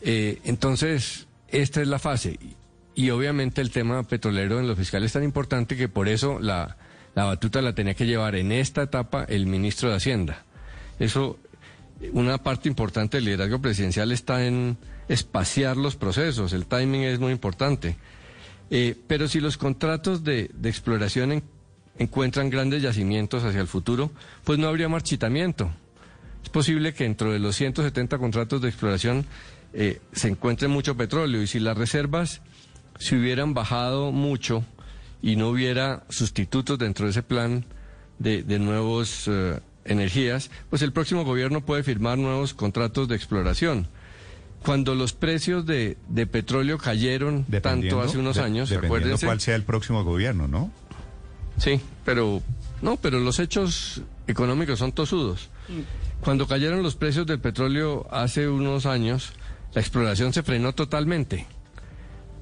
Eh, 0.01 0.39
entonces, 0.45 1.27
esta 1.49 1.81
es 1.81 1.87
la 1.87 1.99
fase. 1.99 2.39
Y, 3.01 3.09
obviamente 3.09 3.61
el 3.61 3.71
tema 3.71 4.03
petrolero 4.03 4.59
en 4.59 4.67
lo 4.67 4.75
fiscal 4.75 5.03
es 5.03 5.13
tan 5.13 5.23
importante 5.23 5.75
que 5.75 5.89
por 5.89 6.07
eso 6.07 6.39
la, 6.39 6.77
la 7.15 7.23
batuta 7.25 7.61
la 7.61 7.73
tenía 7.73 7.93
que 7.95 8.05
llevar 8.05 8.35
en 8.35 8.51
esta 8.51 8.83
etapa 8.83 9.23
el 9.23 9.45
ministro 9.47 9.89
de 9.89 9.95
Hacienda. 9.95 10.43
Eso 10.99 11.39
una 12.13 12.37
parte 12.39 12.67
importante 12.69 13.17
del 13.17 13.25
liderazgo 13.25 13.59
presidencial 13.61 14.11
está 14.11 14.45
en 14.45 14.77
espaciar 15.07 15.77
los 15.77 15.95
procesos, 15.95 16.53
el 16.53 16.65
timing 16.65 17.01
es 17.03 17.19
muy 17.19 17.31
importante. 17.31 17.95
Eh, 18.69 18.95
pero 19.07 19.27
si 19.27 19.39
los 19.39 19.57
contratos 19.57 20.23
de, 20.23 20.49
exploración 20.63 21.31
en- 21.33 21.43
encuentran 21.97 22.49
grandes 22.49 22.81
yacimientos 22.81 23.43
hacia 23.43 23.61
el 23.61 23.67
futuro, 23.67 24.11
pues 24.43 24.57
no 24.59 24.67
habría 24.67 24.87
marchitamiento. 24.89 25.69
Es 26.43 26.49
posible 26.49 26.93
que 26.93 27.03
dentro 27.03 27.31
de 27.33 27.39
los 27.39 27.55
170 27.55 28.17
contratos 28.17 28.61
de 28.61 28.69
exploración 28.69 29.25
eh, 29.73 29.99
se 30.13 30.27
encuentre 30.29 30.67
mucho 30.67 30.95
petróleo 30.95 31.41
y 31.41 31.47
si 31.47 31.59
las 31.59 31.77
reservas 31.77 32.41
se 33.01 33.15
hubieran 33.17 33.53
bajado 33.53 34.11
mucho 34.11 34.63
y 35.21 35.35
no 35.35 35.49
hubiera 35.49 36.03
sustitutos 36.09 36.77
dentro 36.79 37.05
de 37.05 37.11
ese 37.11 37.23
plan 37.23 37.65
de, 38.19 38.43
de 38.43 38.59
nuevos 38.59 39.25
eh, 39.27 39.59
energías, 39.85 40.51
pues 40.69 40.81
el 40.83 40.91
próximo 40.93 41.23
gobierno 41.25 41.61
puede 41.61 41.83
firmar 41.83 42.17
nuevos 42.17 42.53
contratos 42.53 43.07
de 43.07 43.15
exploración. 43.15 43.87
Cuando 44.63 44.93
los 44.93 45.13
precios 45.13 45.65
de, 45.65 45.97
de 46.07 46.27
petróleo 46.27 46.77
cayeron 46.77 47.45
tanto 47.63 47.99
hace 48.01 48.19
unos 48.19 48.35
de- 48.35 48.43
años, 48.43 48.69
Dependiendo 48.69 48.95
acuérdense. 48.97 49.25
cuál 49.25 49.39
sea 49.41 49.55
el 49.55 49.63
próximo 49.63 50.03
gobierno, 50.03 50.47
¿no? 50.47 50.71
Sí, 51.57 51.81
pero 52.05 52.41
no, 52.83 52.97
pero 52.97 53.19
los 53.19 53.39
hechos 53.39 54.01
económicos 54.27 54.77
son 54.79 54.91
tosudos. 54.91 55.49
Cuando 56.21 56.47
cayeron 56.47 56.83
los 56.83 56.95
precios 56.95 57.25
del 57.25 57.39
petróleo 57.39 58.07
hace 58.11 58.47
unos 58.47 58.85
años, 58.85 59.33
la 59.73 59.81
exploración 59.81 60.31
se 60.33 60.43
frenó 60.43 60.73
totalmente. 60.73 61.47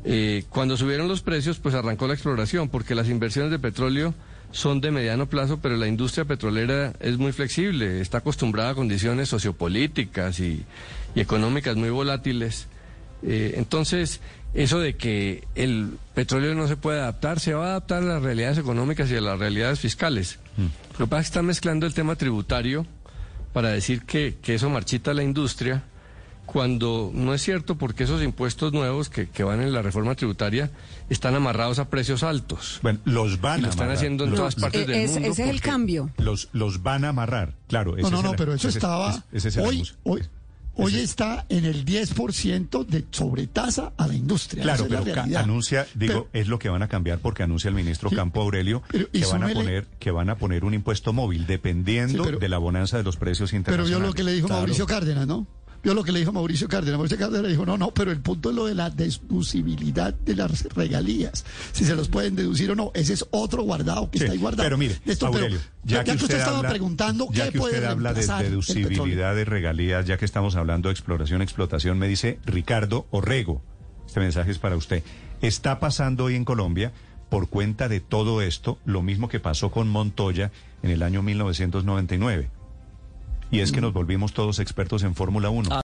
Eh, 0.05 0.43
cuando 0.49 0.77
subieron 0.77 1.07
los 1.07 1.21
precios, 1.21 1.59
pues 1.59 1.75
arrancó 1.75 2.07
la 2.07 2.13
exploración, 2.13 2.69
porque 2.69 2.95
las 2.95 3.09
inversiones 3.09 3.51
de 3.51 3.59
petróleo 3.59 4.13
son 4.51 4.81
de 4.81 4.91
mediano 4.91 5.27
plazo, 5.27 5.59
pero 5.61 5.77
la 5.77 5.87
industria 5.87 6.25
petrolera 6.25 6.93
es 6.99 7.17
muy 7.17 7.31
flexible, 7.31 8.01
está 8.01 8.19
acostumbrada 8.19 8.71
a 8.71 8.75
condiciones 8.75 9.29
sociopolíticas 9.29 10.39
y, 10.39 10.65
y 11.15 11.19
económicas 11.19 11.75
muy 11.75 11.89
volátiles. 11.89 12.67
Eh, 13.21 13.55
entonces, 13.57 14.21
eso 14.53 14.79
de 14.79 14.95
que 14.95 15.43
el 15.55 15.97
petróleo 16.15 16.55
no 16.55 16.67
se 16.67 16.77
puede 16.77 16.99
adaptar, 16.99 17.39
se 17.39 17.53
va 17.53 17.67
a 17.67 17.69
adaptar 17.71 18.01
a 18.03 18.05
las 18.05 18.23
realidades 18.23 18.57
económicas 18.57 19.11
y 19.11 19.15
a 19.15 19.21
las 19.21 19.37
realidades 19.37 19.79
fiscales. 19.79 20.39
Lo 20.97 21.05
que 21.05 21.09
pasa 21.09 21.21
es 21.21 21.27
que 21.27 21.31
están 21.31 21.45
mezclando 21.45 21.85
el 21.85 21.93
tema 21.93 22.15
tributario 22.15 22.85
para 23.53 23.69
decir 23.69 24.03
que, 24.03 24.37
que 24.41 24.55
eso 24.55 24.69
marchita 24.69 25.13
la 25.13 25.23
industria, 25.23 25.83
cuando 26.51 27.11
no 27.13 27.33
es 27.33 27.41
cierto 27.43 27.77
porque 27.77 28.03
esos 28.05 28.23
impuestos 28.23 28.73
nuevos 28.73 29.09
que, 29.09 29.29
que 29.29 29.43
van 29.43 29.61
en 29.61 29.71
la 29.71 29.81
reforma 29.81 30.15
tributaria 30.15 30.71
están 31.09 31.35
amarrados 31.35 31.77
a 31.79 31.89
precios 31.89 32.23
altos. 32.23 32.79
Bueno, 32.81 32.99
los 33.05 33.39
van 33.39 33.59
Y 33.59 33.61
lo 33.61 33.67
a 33.67 33.69
están 33.69 33.83
amarrar. 33.85 33.97
haciendo 33.97 34.23
en 34.23 34.29
Los- 34.31 34.39
todas 34.39 34.55
partes 34.55 34.87
del 34.87 35.07
mundo. 35.07 35.27
ese 35.29 35.43
es 35.43 35.49
el 35.49 35.61
cambio. 35.61 36.09
Los, 36.17 36.49
los 36.51 36.81
van 36.81 37.05
a 37.05 37.09
amarrar, 37.09 37.53
claro. 37.67 37.93
ese 37.97 38.03
No, 38.03 38.09
no, 38.09 38.17
es 38.17 38.23
no, 38.23 38.31
pero 38.35 38.53
eso 38.53 38.67
ese 38.67 38.79
estaba. 38.79 39.09
ese- 39.11 39.21
ese 39.33 39.47
es 39.49 39.57
el 39.57 39.63
hoy 39.65 39.89
hoy, 40.03 40.21
hoy 40.75 40.93
Ese- 40.95 41.03
está 41.03 41.45
en 41.49 41.65
el 41.65 41.83
10% 41.85 42.83
de 42.85 43.03
sobretasa 43.11 43.91
a 43.97 44.07
la 44.07 44.13
industria. 44.15 44.63
Claro, 44.63 44.87
pero 44.89 45.21
anuncia, 45.37 45.85
digo, 45.93 46.27
Pero- 46.31 46.41
es 46.41 46.47
lo 46.47 46.57
que 46.57 46.69
van 46.69 46.81
a 46.83 46.87
cambiar 46.87 47.19
porque 47.19 47.43
anuncia 47.43 47.67
el 47.67 47.75
ministro 47.75 48.09
Sí, 48.09 48.15
Campo 48.15 48.41
Aurelio 48.41 48.81
pero- 48.89 49.09
que 49.11 49.25
van 49.25 49.43
a 49.43 49.49
poner 49.49 49.87
que 49.99 50.11
van 50.11 50.29
a 50.29 50.35
poner 50.37 50.63
un 50.65 50.73
impuesto 50.73 51.11
móvil 51.13 51.45
dependiendo 51.47 52.23
Sí, 52.23 52.29
pero- 52.29 52.39
de 52.39 52.49
la 52.49 52.57
bonanza 52.57 52.97
de 52.97 53.03
los 53.03 53.17
precios 53.17 53.49
Pero 53.51 53.57
internacionales. 53.59 53.99
vio 53.99 54.07
lo 54.07 54.13
que 54.13 54.23
le 54.23 54.33
dijo 54.33 54.47
Claro. 54.47 54.61
Mauricio 54.61 54.87
Cárdenas, 54.87 55.27
¿no? 55.27 55.45
Vio 55.81 55.93
lo 55.93 56.03
que 56.03 56.11
le 56.11 56.19
dijo 56.19 56.31
Mauricio 56.31 56.67
Cárdenas. 56.67 56.97
Mauricio 56.97 57.17
Cárdenas 57.17 57.43
le 57.43 57.49
dijo, 57.49 57.65
no, 57.65 57.77
no, 57.77 57.91
pero 57.91 58.11
el 58.11 58.19
punto 58.19 58.49
es 58.49 58.55
lo 58.55 58.65
de 58.65 58.75
la 58.75 58.89
deducibilidad 58.89 60.13
de 60.13 60.35
las 60.35 60.65
regalías. 60.73 61.45
Si 61.71 61.85
se 61.85 61.95
los 61.95 62.09
pueden 62.09 62.35
deducir 62.35 62.71
o 62.71 62.75
no. 62.75 62.91
Ese 62.93 63.13
es 63.13 63.25
otro 63.31 63.63
guardado 63.63 64.09
que 64.11 64.17
Sí, 64.17 64.25
está 64.25 64.33
ahí 64.33 64.39
guardado. 64.39 64.63
Pero 64.63 64.77
mire, 64.77 64.99
Esto, 65.05 65.27
Aurelio, 65.27 65.59
pero, 65.59 66.03
ya, 66.03 66.03
que 66.03 66.11
usted, 66.11 66.37
estaba 66.37 66.57
habla, 66.57 66.69
preguntando 66.69 67.27
ya 67.31 67.45
qué 67.45 67.51
que 67.53 67.59
puede 67.59 67.75
usted 67.75 67.87
habla 67.87 68.13
de 68.13 68.25
deducibilidad 68.25 69.35
de 69.35 69.45
regalías, 69.45 70.05
ya 70.05 70.17
que 70.17 70.25
estamos 70.25 70.55
hablando 70.55 70.89
de 70.89 70.93
exploración, 70.93 71.41
explotación, 71.41 71.97
me 71.97 72.07
dice 72.07 72.39
Ricardo 72.45 73.07
Orrego. 73.11 73.61
Este 74.05 74.19
mensaje 74.19 74.51
es 74.51 74.59
para 74.59 74.75
usted. 74.75 75.03
Está 75.41 75.79
pasando 75.79 76.25
hoy 76.25 76.35
en 76.35 76.43
Colombia 76.43 76.91
por 77.29 77.47
cuenta 77.47 77.87
de 77.87 77.99
todo 77.99 78.41
esto 78.41 78.79
lo 78.85 79.01
mismo 79.01 79.29
que 79.29 79.39
pasó 79.39 79.71
con 79.71 79.87
Montoya 79.87 80.51
en 80.83 80.89
el 80.89 81.03
año 81.03 81.21
1999. 81.21 82.49
Y 83.51 83.61
es 83.61 83.71
que 83.71 83.81
nos 83.81 83.93
volvimos 83.93 84.33
todos 84.33 84.59
expertos 84.59 85.03
en 85.03 85.15
Fórmula 85.15 85.49
1. 85.49 85.69